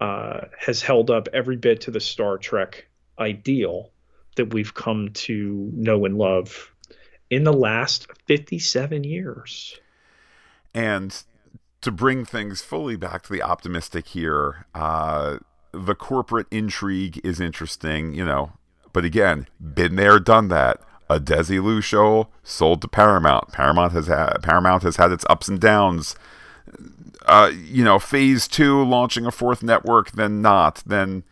uh, 0.00 0.42
has 0.56 0.80
held 0.80 1.10
up 1.10 1.26
every 1.32 1.56
bit 1.56 1.80
to 1.80 1.90
the 1.90 1.98
Star 1.98 2.38
Trek 2.38 2.86
ideal 3.18 3.90
that 4.36 4.54
we've 4.54 4.72
come 4.72 5.08
to 5.12 5.68
know 5.74 6.04
and 6.04 6.16
love 6.16 6.72
in 7.30 7.42
the 7.42 7.52
last 7.52 8.06
57 8.28 9.02
years. 9.02 9.76
And 10.72 11.20
to 11.80 11.90
bring 11.90 12.24
things 12.24 12.62
fully 12.62 12.94
back 12.94 13.24
to 13.24 13.32
the 13.32 13.42
optimistic 13.42 14.06
here, 14.06 14.66
uh, 14.72 15.38
the 15.72 15.96
corporate 15.96 16.46
intrigue 16.52 17.20
is 17.24 17.40
interesting, 17.40 18.14
you 18.14 18.24
know, 18.24 18.52
but 18.92 19.04
again, 19.04 19.48
been 19.60 19.96
there, 19.96 20.20
done 20.20 20.46
that. 20.46 20.80
A 21.10 21.18
Desilu 21.18 21.82
show 21.82 22.28
sold 22.42 22.82
to 22.82 22.88
Paramount. 22.88 23.52
Paramount 23.52 23.92
has 23.92 24.06
had 24.06 24.42
Paramount 24.42 24.82
has 24.82 24.96
had 24.96 25.12
its 25.12 25.24
ups 25.30 25.48
and 25.48 25.60
downs. 25.60 26.16
Uh, 27.26 27.50
you 27.52 27.84
know, 27.84 27.98
phase 27.98 28.48
two 28.48 28.82
launching 28.84 29.26
a 29.26 29.30
fourth 29.30 29.62
network, 29.62 30.12
then 30.12 30.40
not, 30.40 30.82
then 30.86 31.24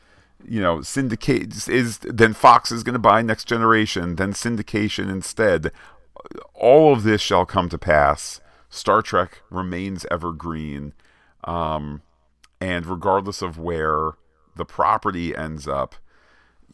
you 0.49 0.61
know, 0.61 0.81
syndicate 0.81 1.69
is 1.69 1.99
then 1.99 2.33
Fox 2.33 2.71
is 2.71 2.83
going 2.83 2.93
to 2.95 2.99
buy 2.99 3.23
Next 3.23 3.47
Generation, 3.47 4.17
then 4.17 4.33
syndication 4.33 5.11
instead. 5.11 5.73
All 6.55 6.93
of 6.93 7.03
this 7.03 7.21
shall 7.21 7.47
come 7.47 7.69
to 7.69 7.79
pass. 7.79 8.41
Star 8.69 9.03
Trek 9.03 9.43
remains 9.51 10.07
evergreen, 10.11 10.93
um, 11.45 12.03
and 12.61 12.87
regardless 12.87 13.43
of 13.43 13.59
where 13.59 14.13
the 14.57 14.65
property 14.65 15.37
ends 15.37 15.69
up, 15.69 15.95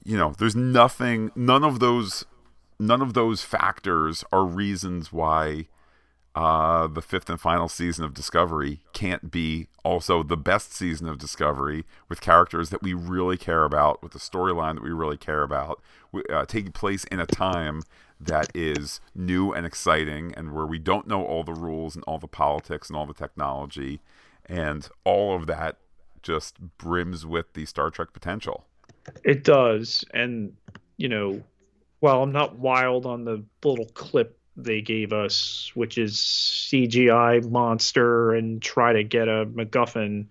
you 0.04 0.16
know, 0.16 0.34
there's 0.38 0.56
nothing. 0.56 1.30
None 1.34 1.64
of 1.64 1.80
those, 1.80 2.24
none 2.82 3.00
of 3.00 3.14
those 3.14 3.42
factors 3.42 4.24
are 4.32 4.44
reasons 4.44 5.12
why 5.12 5.66
uh, 6.34 6.88
the 6.88 7.02
fifth 7.02 7.30
and 7.30 7.40
final 7.40 7.68
season 7.68 8.04
of 8.04 8.12
Discovery 8.12 8.80
can't 8.92 9.30
be 9.30 9.68
also 9.84 10.22
the 10.22 10.36
best 10.36 10.72
season 10.74 11.08
of 11.08 11.18
Discovery 11.18 11.84
with 12.08 12.20
characters 12.20 12.70
that 12.70 12.82
we 12.82 12.92
really 12.92 13.36
care 13.36 13.64
about, 13.64 14.02
with 14.02 14.14
a 14.14 14.18
storyline 14.18 14.74
that 14.74 14.82
we 14.82 14.90
really 14.90 15.16
care 15.16 15.42
about, 15.42 15.80
uh, 16.30 16.44
taking 16.46 16.72
place 16.72 17.04
in 17.04 17.20
a 17.20 17.26
time 17.26 17.82
that 18.18 18.50
is 18.54 19.00
new 19.14 19.52
and 19.52 19.64
exciting 19.64 20.32
and 20.36 20.52
where 20.52 20.66
we 20.66 20.78
don't 20.78 21.06
know 21.06 21.24
all 21.24 21.44
the 21.44 21.54
rules 21.54 21.94
and 21.94 22.04
all 22.04 22.18
the 22.18 22.26
politics 22.26 22.88
and 22.88 22.96
all 22.96 23.06
the 23.06 23.14
technology. 23.14 24.00
And 24.46 24.88
all 25.04 25.36
of 25.36 25.46
that 25.46 25.76
just 26.22 26.56
brims 26.78 27.24
with 27.24 27.52
the 27.52 27.64
Star 27.66 27.90
Trek 27.90 28.12
potential. 28.12 28.64
It 29.24 29.44
does. 29.44 30.04
And, 30.14 30.54
you 30.96 31.08
know, 31.08 31.42
while 32.02 32.20
I'm 32.24 32.32
not 32.32 32.58
wild 32.58 33.06
on 33.06 33.24
the 33.24 33.44
little 33.64 33.86
clip 33.86 34.36
they 34.56 34.80
gave 34.80 35.12
us, 35.12 35.70
which 35.74 35.98
is 35.98 36.16
CGI 36.16 37.48
monster 37.48 38.32
and 38.32 38.60
try 38.60 38.94
to 38.94 39.04
get 39.04 39.28
a 39.28 39.46
MacGuffin, 39.46 40.26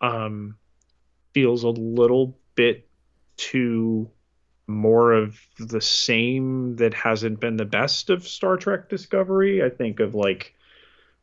um, 0.00 0.56
feels 1.34 1.62
a 1.62 1.68
little 1.68 2.36
bit 2.56 2.88
too 3.36 4.10
more 4.66 5.12
of 5.12 5.38
the 5.60 5.80
same 5.80 6.74
that 6.76 6.94
hasn't 6.94 7.38
been 7.38 7.58
the 7.58 7.64
best 7.64 8.10
of 8.10 8.26
Star 8.26 8.56
Trek 8.56 8.88
Discovery. 8.88 9.62
I 9.62 9.70
think 9.70 10.00
of 10.00 10.16
like 10.16 10.52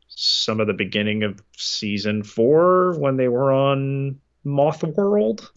some 0.08 0.58
of 0.58 0.68
the 0.68 0.72
beginning 0.72 1.22
of 1.22 1.42
season 1.54 2.22
four 2.22 2.98
when 2.98 3.18
they 3.18 3.28
were 3.28 3.52
on 3.52 4.20
Moth 4.42 4.82
World. 4.84 5.52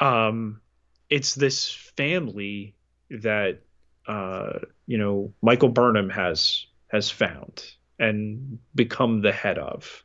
Um, 0.00 0.62
it's 1.10 1.34
this 1.34 1.70
family 1.70 2.74
that 3.10 3.60
uh, 4.06 4.60
you 4.86 4.98
know 4.98 5.32
Michael 5.42 5.68
Burnham 5.68 6.10
has 6.10 6.66
has 6.88 7.10
found 7.10 7.64
and 7.98 8.58
become 8.74 9.20
the 9.20 9.32
head 9.32 9.58
of, 9.58 10.04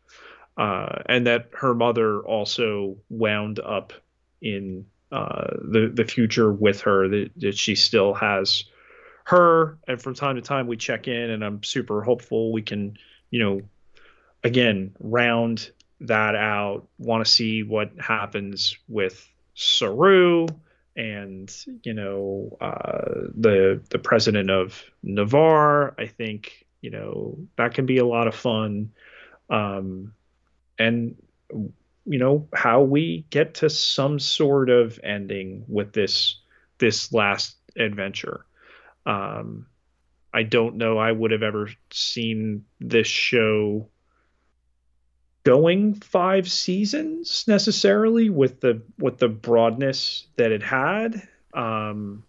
uh, 0.57 1.03
and 1.07 1.27
that 1.27 1.49
her 1.53 1.73
mother 1.73 2.19
also 2.19 2.97
wound 3.09 3.59
up 3.59 3.93
in 4.41 4.85
uh, 5.11 5.47
the 5.61 5.91
the 5.93 6.05
future 6.05 6.51
with 6.51 6.81
her. 6.81 7.07
That, 7.07 7.31
that 7.37 7.57
she 7.57 7.75
still 7.75 8.13
has 8.13 8.65
her, 9.25 9.77
and 9.87 10.01
from 10.01 10.15
time 10.15 10.35
to 10.35 10.41
time 10.41 10.67
we 10.67 10.77
check 10.77 11.07
in, 11.07 11.29
and 11.29 11.43
I'm 11.43 11.63
super 11.63 12.01
hopeful 12.01 12.51
we 12.51 12.61
can 12.61 12.97
you 13.29 13.39
know 13.39 13.61
again 14.43 14.95
round 14.99 15.71
that 16.01 16.35
out. 16.35 16.87
Want 16.97 17.25
to 17.25 17.31
see 17.31 17.63
what 17.63 17.91
happens 17.99 18.77
with 18.87 19.27
Saru 19.55 20.47
and 20.95 21.53
you 21.83 21.93
know 21.93 22.57
uh, 22.61 23.27
the 23.35 23.81
the 23.89 23.99
president 23.99 24.49
of 24.49 24.83
Ni'Var. 25.03 25.95
I 25.97 26.07
think 26.07 26.65
you 26.81 26.91
know 26.91 27.37
that 27.57 27.73
can 27.73 27.85
be 27.85 27.97
a 27.97 28.05
lot 28.05 28.27
of 28.27 28.35
fun, 28.35 28.91
um, 29.49 30.13
and 30.77 31.15
you 31.49 32.19
know 32.19 32.47
how 32.53 32.81
we 32.81 33.25
get 33.29 33.55
to 33.55 33.69
some 33.69 34.19
sort 34.19 34.69
of 34.69 34.99
ending 35.03 35.65
with 35.67 35.93
this 35.93 36.39
this 36.77 37.11
last 37.13 37.55
adventure. 37.77 38.45
Um, 39.05 39.67
I 40.33 40.43
don't 40.43 40.77
know 40.77 40.97
I 40.97 41.11
would 41.11 41.31
have 41.31 41.43
ever 41.43 41.69
seen 41.91 42.65
this 42.79 43.07
show 43.07 43.89
going 45.43 45.93
five 45.93 46.49
seasons 46.49 47.45
necessarily 47.47 48.29
with 48.29 48.61
the 48.61 48.81
with 48.97 49.17
the 49.17 49.27
broadness 49.27 50.25
that 50.37 50.51
it 50.51 50.63
had. 50.63 51.27
Um 51.53 52.23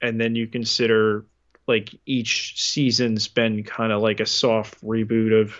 and 0.00 0.20
then 0.20 0.36
you 0.36 0.46
consider 0.46 1.24
like 1.66 1.94
each 2.06 2.62
season's 2.62 3.26
been 3.26 3.64
kind 3.64 3.92
of 3.92 4.00
like 4.00 4.20
a 4.20 4.26
soft 4.26 4.80
reboot 4.82 5.40
of 5.40 5.54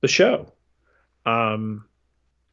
the 0.00 0.08
show. 0.08 0.52
Um 1.24 1.86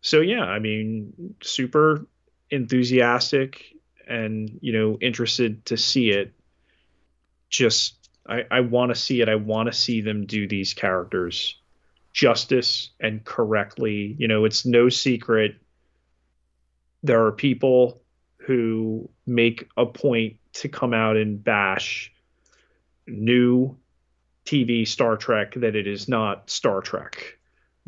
so 0.01 0.21
yeah 0.21 0.43
i 0.43 0.59
mean 0.59 1.35
super 1.41 2.05
enthusiastic 2.51 3.73
and 4.07 4.59
you 4.61 4.71
know 4.71 4.97
interested 5.01 5.65
to 5.65 5.77
see 5.77 6.09
it. 6.09 6.33
Just 7.49 7.95
i 8.25 8.43
i 8.49 8.61
want 8.61 8.93
to 8.93 8.95
see 8.95 9.19
it. 9.19 9.27
I 9.27 9.35
want 9.35 9.67
to 9.67 9.73
see 9.73 9.99
them 9.99 10.25
do 10.25 10.47
these 10.47 10.73
characters 10.73 11.57
justice 12.15 12.91
and 13.01 13.23
correctly. 13.25 14.15
You 14.17 14.27
know, 14.29 14.45
it's 14.45 14.65
no 14.65 14.89
secret 14.89 15.57
there 17.03 17.25
are 17.25 17.31
people 17.31 18.01
who 18.37 19.07
make 19.27 19.69
a 19.77 19.85
point 19.85 20.37
to 20.53 20.69
come 20.69 20.93
out 20.93 21.17
and 21.17 21.43
bash 21.43 22.11
new 23.05 23.77
TV 24.45 24.87
Star 24.87 25.17
Trek 25.17 25.53
that 25.55 25.75
it 25.75 25.85
is 25.85 26.07
not 26.07 26.49
Star 26.49 26.81
Trek 26.81 27.37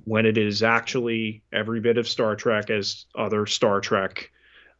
when 0.04 0.26
it 0.26 0.38
is 0.38 0.62
actually 0.62 1.42
every 1.52 1.80
bit 1.80 1.98
of 1.98 2.08
Star 2.08 2.36
Trek 2.36 2.70
as 2.70 3.06
other 3.16 3.46
Star 3.48 3.80
Trek. 3.80 4.30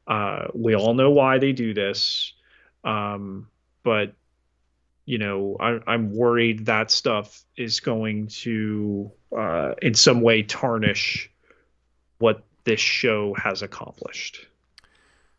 Uh, 0.06 0.48
we 0.54 0.76
all 0.76 0.94
know 0.94 1.10
why 1.10 1.40
they 1.40 1.54
do 1.54 1.74
this, 1.74 2.34
um, 2.84 3.48
but 3.84 4.14
you 5.08 5.18
know, 5.18 5.56
I, 5.58 5.94
am 5.94 6.14
worried 6.14 6.66
that 6.66 6.92
stuff 6.92 7.46
is 7.56 7.80
going 7.80 8.28
to, 8.28 9.10
uh, 9.36 9.72
in 9.82 9.94
some 9.94 10.20
way, 10.20 10.44
tarnish 10.44 11.32
what 12.20 12.44
this 12.66 12.82
show 12.82 13.34
has 13.36 13.62
accomplished. 13.62 14.48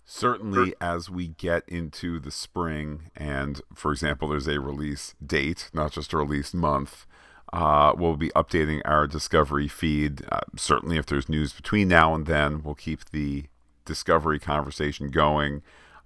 Certainly, 0.06 0.72
as 0.80 1.10
we 1.10 1.28
get 1.28 1.64
into 1.68 2.18
the 2.18 2.30
spring, 2.30 3.10
and 3.14 3.60
for 3.74 3.92
example, 3.92 4.28
there's 4.28 4.48
a 4.48 4.58
release 4.58 5.14
date, 5.24 5.68
not 5.74 5.92
just 5.92 6.14
a 6.14 6.16
release 6.16 6.54
month. 6.54 7.04
Uh, 7.52 7.92
we'll 7.94 8.16
be 8.16 8.30
updating 8.30 8.80
our 8.86 9.06
Discovery 9.06 9.68
feed. 9.68 10.22
Uh, 10.32 10.40
certainly, 10.56 10.96
if 10.96 11.04
there's 11.04 11.28
news 11.28 11.52
between 11.52 11.88
now 11.88 12.14
and 12.14 12.24
then, 12.24 12.62
we'll 12.62 12.74
keep 12.74 13.10
the 13.10 13.44
Discovery 13.84 14.38
conversation 14.38 15.10
going. 15.10 15.60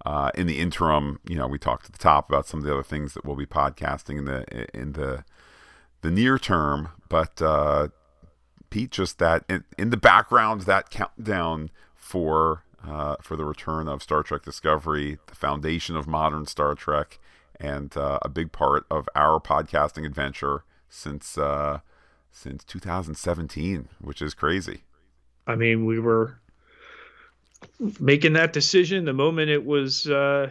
Uh, 0.05 0.31
in 0.35 0.47
the 0.47 0.59
interim, 0.59 1.21
you 1.29 1.37
know, 1.37 1.47
we 1.47 1.59
talked 1.59 1.87
at 1.87 1.93
the 1.93 1.99
top 1.99 2.29
about 2.29 2.47
some 2.47 2.59
of 2.59 2.67
the 2.67 2.73
other 2.73 2.83
things 2.83 3.15
that 3.15 3.25
we'll 3.25 3.37
be 3.37 3.47
podcasting 3.47 4.19
in 4.19 4.25
the 4.25 4.69
in 4.77 4.93
the 4.93 5.25
the 6.01 6.11
near 6.11 6.39
term. 6.39 6.89
But 7.09 7.41
uh, 7.41 7.89
Pete, 8.71 8.91
just 8.91 9.19
that 9.19 9.45
in, 9.49 9.65
in, 9.79 9.91
the 9.91 9.97
background, 9.97 10.63
that 10.63 10.91
countdown 10.91 11.71
for 11.95 12.65
uh, 12.85 13.17
for 13.21 13.37
the 13.37 13.45
return 13.45 13.87
of 13.87 14.03
Star 14.03 14.23
Trek 14.23 14.43
Discovery, 14.43 15.19
the 15.27 15.35
foundation 15.37 15.97
of 15.97 16.09
modern 16.09 16.47
Star 16.47 16.75
Trek, 16.75 17.21
and 17.61 17.97
uh, 17.97 18.19
a 18.23 18.29
big 18.29 18.51
part 18.51 18.85
of 18.91 19.09
our 19.15 19.39
podcasting 19.39 20.05
adventure 20.05 20.65
since 20.89 21.39
uh, 21.39 21.81
since 22.33 22.65
2017, 22.65 23.89
which 24.01 24.21
is 24.21 24.35
crazy. 24.35 24.83
I 25.47 25.55
mean, 25.55 25.87
we 25.87 25.99
were 25.99 26.39
making 28.01 28.35
that 28.35 28.53
decision 28.53 29.05
the 29.05 29.13
moment 29.13 29.51
it 29.51 29.65
was 29.65 30.07
uh, 30.09 30.51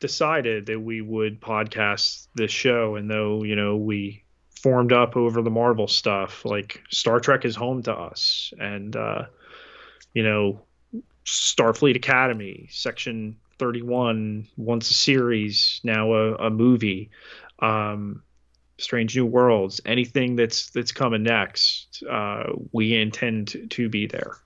decided 0.00 0.66
that 0.66 0.80
we 0.80 1.00
would 1.00 1.40
podcast 1.40 2.26
this 2.34 2.50
show. 2.50 2.96
And 2.96 3.10
though, 3.10 3.44
you 3.44 3.56
know, 3.56 3.76
we 3.76 4.24
formed 4.62 4.92
up 4.92 5.16
over 5.16 5.42
the 5.42 5.50
Marvel 5.50 5.88
stuff, 5.88 6.44
like 6.44 6.82
Star 6.90 7.20
Trek 7.20 7.44
is 7.44 7.56
home 7.56 7.82
to 7.84 7.94
us. 7.94 8.52
And, 8.58 8.96
uh, 8.96 9.26
you 10.14 10.22
know, 10.22 10.60
Starfleet 11.24 11.96
Academy, 11.96 12.68
Section 12.70 13.36
31, 13.58 14.48
once 14.56 14.90
a 14.90 14.94
series, 14.94 15.80
now 15.84 16.12
a, 16.12 16.34
a 16.36 16.50
movie. 16.50 17.10
Um, 17.60 18.22
Strange 18.78 19.14
New 19.14 19.26
Worlds, 19.26 19.80
anything 19.84 20.36
that's 20.36 20.70
that's 20.70 20.92
coming 20.92 21.22
next, 21.22 22.02
uh, 22.10 22.44
we 22.72 22.96
intend 22.96 23.70
to 23.70 23.88
be 23.90 24.06
there. 24.06 24.38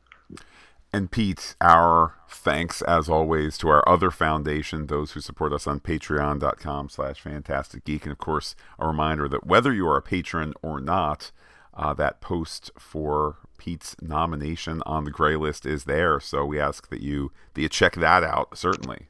And 0.95 1.11
Pete, 1.11 1.57
our 1.61 2.15
thanks 2.29 2.81
as 2.83 3.09
always 3.09 3.59
to 3.59 3.69
our 3.69 3.83
other 3.89 4.13
foundation, 4.13 4.87
those 4.87 5.11
who 5.11 5.21
support 5.21 5.53
us 5.53 5.67
on 5.67 5.81
patreon.com 5.81 6.89
slash 6.89 7.21
Phantastic 7.21 7.85
Geek. 7.85 8.05
And 8.05 8.13
of 8.13 8.19
course, 8.19 8.55
a 8.79 8.87
reminder 8.87 9.29
that 9.29 9.45
whether 9.45 9.73
you 9.73 9.89
are 9.89 9.97
a 9.97 10.03
patron 10.03 10.55
or 10.63 10.81
not, 10.81 11.33
uh, 11.77 11.95
that 11.95 12.21
post 12.21 12.71
for 12.79 13.39
Pete's 13.59 13.97
nomination 14.01 14.85
on 14.87 15.03
the 15.03 15.11
gray 15.11 15.35
list 15.35 15.67
is 15.67 15.83
there. 15.83 16.21
So 16.21 16.45
we 16.45 16.61
ask 16.61 16.89
that 16.91 17.01
you 17.01 17.33
that 17.55 17.63
you 17.63 17.69
check 17.69 17.97
that 17.97 18.23
out, 18.23 18.57
certainly. 18.57 19.09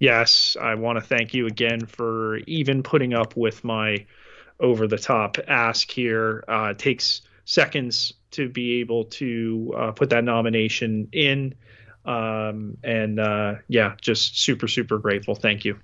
Yes, 0.00 0.58
I 0.60 0.74
want 0.74 0.98
to 0.98 1.02
thank 1.02 1.32
you 1.32 1.46
again 1.46 1.86
for 1.86 2.36
even 2.46 2.82
putting 2.82 3.14
up 3.14 3.34
with 3.34 3.64
my 3.64 4.04
over 4.60 4.86
the 4.86 4.98
top 4.98 5.38
ask 5.48 5.90
here. 5.90 6.44
Uh, 6.48 6.72
it 6.72 6.78
takes 6.78 7.22
seconds 7.46 8.12
to 8.34 8.48
be 8.48 8.80
able 8.80 9.04
to 9.04 9.74
uh, 9.76 9.92
put 9.92 10.10
that 10.10 10.24
nomination 10.24 11.08
in. 11.12 11.54
Um, 12.04 12.76
and 12.84 13.18
uh, 13.18 13.56
yeah, 13.68 13.94
just 14.00 14.38
super, 14.38 14.68
super 14.68 14.98
grateful. 14.98 15.34
Thank 15.34 15.64
you. 15.64 15.78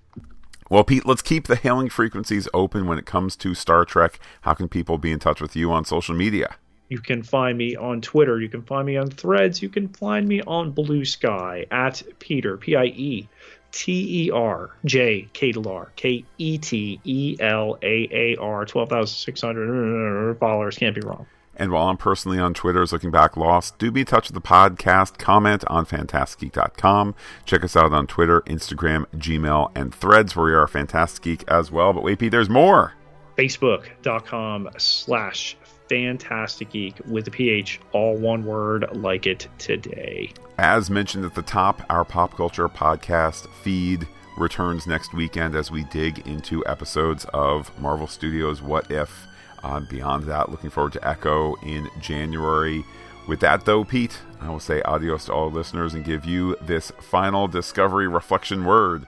Well, 0.69 0.85
Pete, 0.85 1.05
let's 1.05 1.23
keep 1.23 1.49
the 1.49 1.57
hailing 1.57 1.89
frequencies 1.89 2.47
open 2.55 2.87
when 2.87 2.99
it 2.99 3.07
comes 3.07 3.35
to 3.37 3.55
Star 3.55 3.85
Trek. 3.85 4.21
How 4.43 4.55
can 4.55 4.69
people 4.69 4.99
be 4.99 5.11
in 5.11 5.19
touch 5.19 5.41
with 5.41 5.57
you 5.57 5.73
on 5.73 5.85
social 5.85 6.15
media? 6.15 6.57
You 6.89 7.01
can 7.01 7.23
find 7.23 7.57
me 7.57 7.77
on 7.77 8.01
Twitter. 8.01 8.41
You 8.41 8.49
can 8.49 8.63
find 8.63 8.87
me 8.87 8.97
on 8.97 9.09
Threads. 9.11 9.63
You 9.63 9.69
can 9.69 9.89
find 9.89 10.29
me 10.29 10.43
on 10.43 10.73
Blue 10.73 11.05
Sky 11.05 11.67
at 11.71 12.03
Peter, 12.19 12.57
P 12.57 12.77
I 12.77 12.85
E 12.85 13.29
T 13.73 14.27
E 14.27 14.31
R 14.31 14.71
J 14.85 15.29
K 15.33 15.53
K 15.97 16.25
E 16.39 16.59
T 16.59 17.01
E 17.05 17.37
L 17.41 17.79
A 17.83 18.09
A 18.11 18.37
R, 18.37 18.65
12,600 18.65 20.39
followers. 20.39 20.77
Can't 20.79 20.95
be 20.95 21.01
wrong. 21.01 21.27
And 21.61 21.73
while 21.73 21.89
I'm 21.89 21.99
personally 21.99 22.39
on 22.39 22.55
Twitter 22.55 22.81
as 22.81 22.91
Looking 22.91 23.11
Back 23.11 23.37
Lost, 23.37 23.77
do 23.77 23.91
be 23.91 24.01
in 24.01 24.07
touch 24.07 24.29
with 24.29 24.35
the 24.35 24.41
podcast. 24.41 25.19
Comment 25.19 25.63
on 25.67 25.85
PhantasticGeek.com. 25.85 27.15
Check 27.45 27.63
us 27.63 27.77
out 27.77 27.93
on 27.93 28.07
Twitter, 28.07 28.41
Instagram, 28.47 29.05
Gmail, 29.17 29.71
and 29.75 29.95
Threads, 29.95 30.35
where 30.35 30.47
we 30.47 30.55
are 30.55 30.67
Phantastic 30.67 31.23
Geek 31.23 31.45
as 31.49 31.71
well. 31.71 31.93
But 31.93 32.03
wait, 32.03 32.19
Pete, 32.19 32.31
there's 32.31 32.49
more. 32.49 32.95
Facebook.com 33.37 34.71
slash 34.79 35.55
Phantastic 35.91 36.71
Geek 36.71 36.99
with 37.05 37.27
the 37.27 37.31
PH, 37.31 37.79
all 37.93 38.17
one 38.17 38.47
word, 38.47 38.87
like 38.97 39.27
it 39.27 39.47
today. 39.59 40.33
As 40.57 40.89
mentioned 40.89 41.27
at 41.27 41.35
the 41.35 41.43
top, 41.43 41.83
our 41.91 42.07
pop 42.07 42.35
culture 42.37 42.71
podcast 42.71 43.47
feed 43.63 44.09
returns 44.39 44.87
next 44.87 45.13
weekend 45.13 45.55
as 45.55 45.71
we 45.71 45.85
dig 45.85 46.27
into 46.27 46.65
episodes 46.67 47.27
of 47.35 47.79
Marvel 47.79 48.07
Studios' 48.07 48.63
What 48.63 48.91
If 48.91 49.27
uh, 49.63 49.81
beyond 49.81 50.25
that, 50.25 50.51
looking 50.51 50.71
forward 50.71 50.93
to 50.95 51.09
Echo 51.09 51.55
in 51.57 51.89
January. 52.01 52.85
With 53.29 53.41
that, 53.41 53.65
though, 53.65 53.85
Pete, 53.85 54.19
I 54.41 54.49
will 54.51 54.61
say 54.61 54.83
adios 54.83 55.27
to 55.27 55.33
all 55.33 55.51
listeners 55.51 55.95
and 55.95 56.05
give 56.05 56.25
you 56.25 56.57
this 56.63 56.91
final 57.01 57.47
discovery 57.47 58.09
reflection 58.09 58.65
word. 58.65 59.07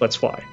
Let's 0.00 0.16
fly. 0.16 0.44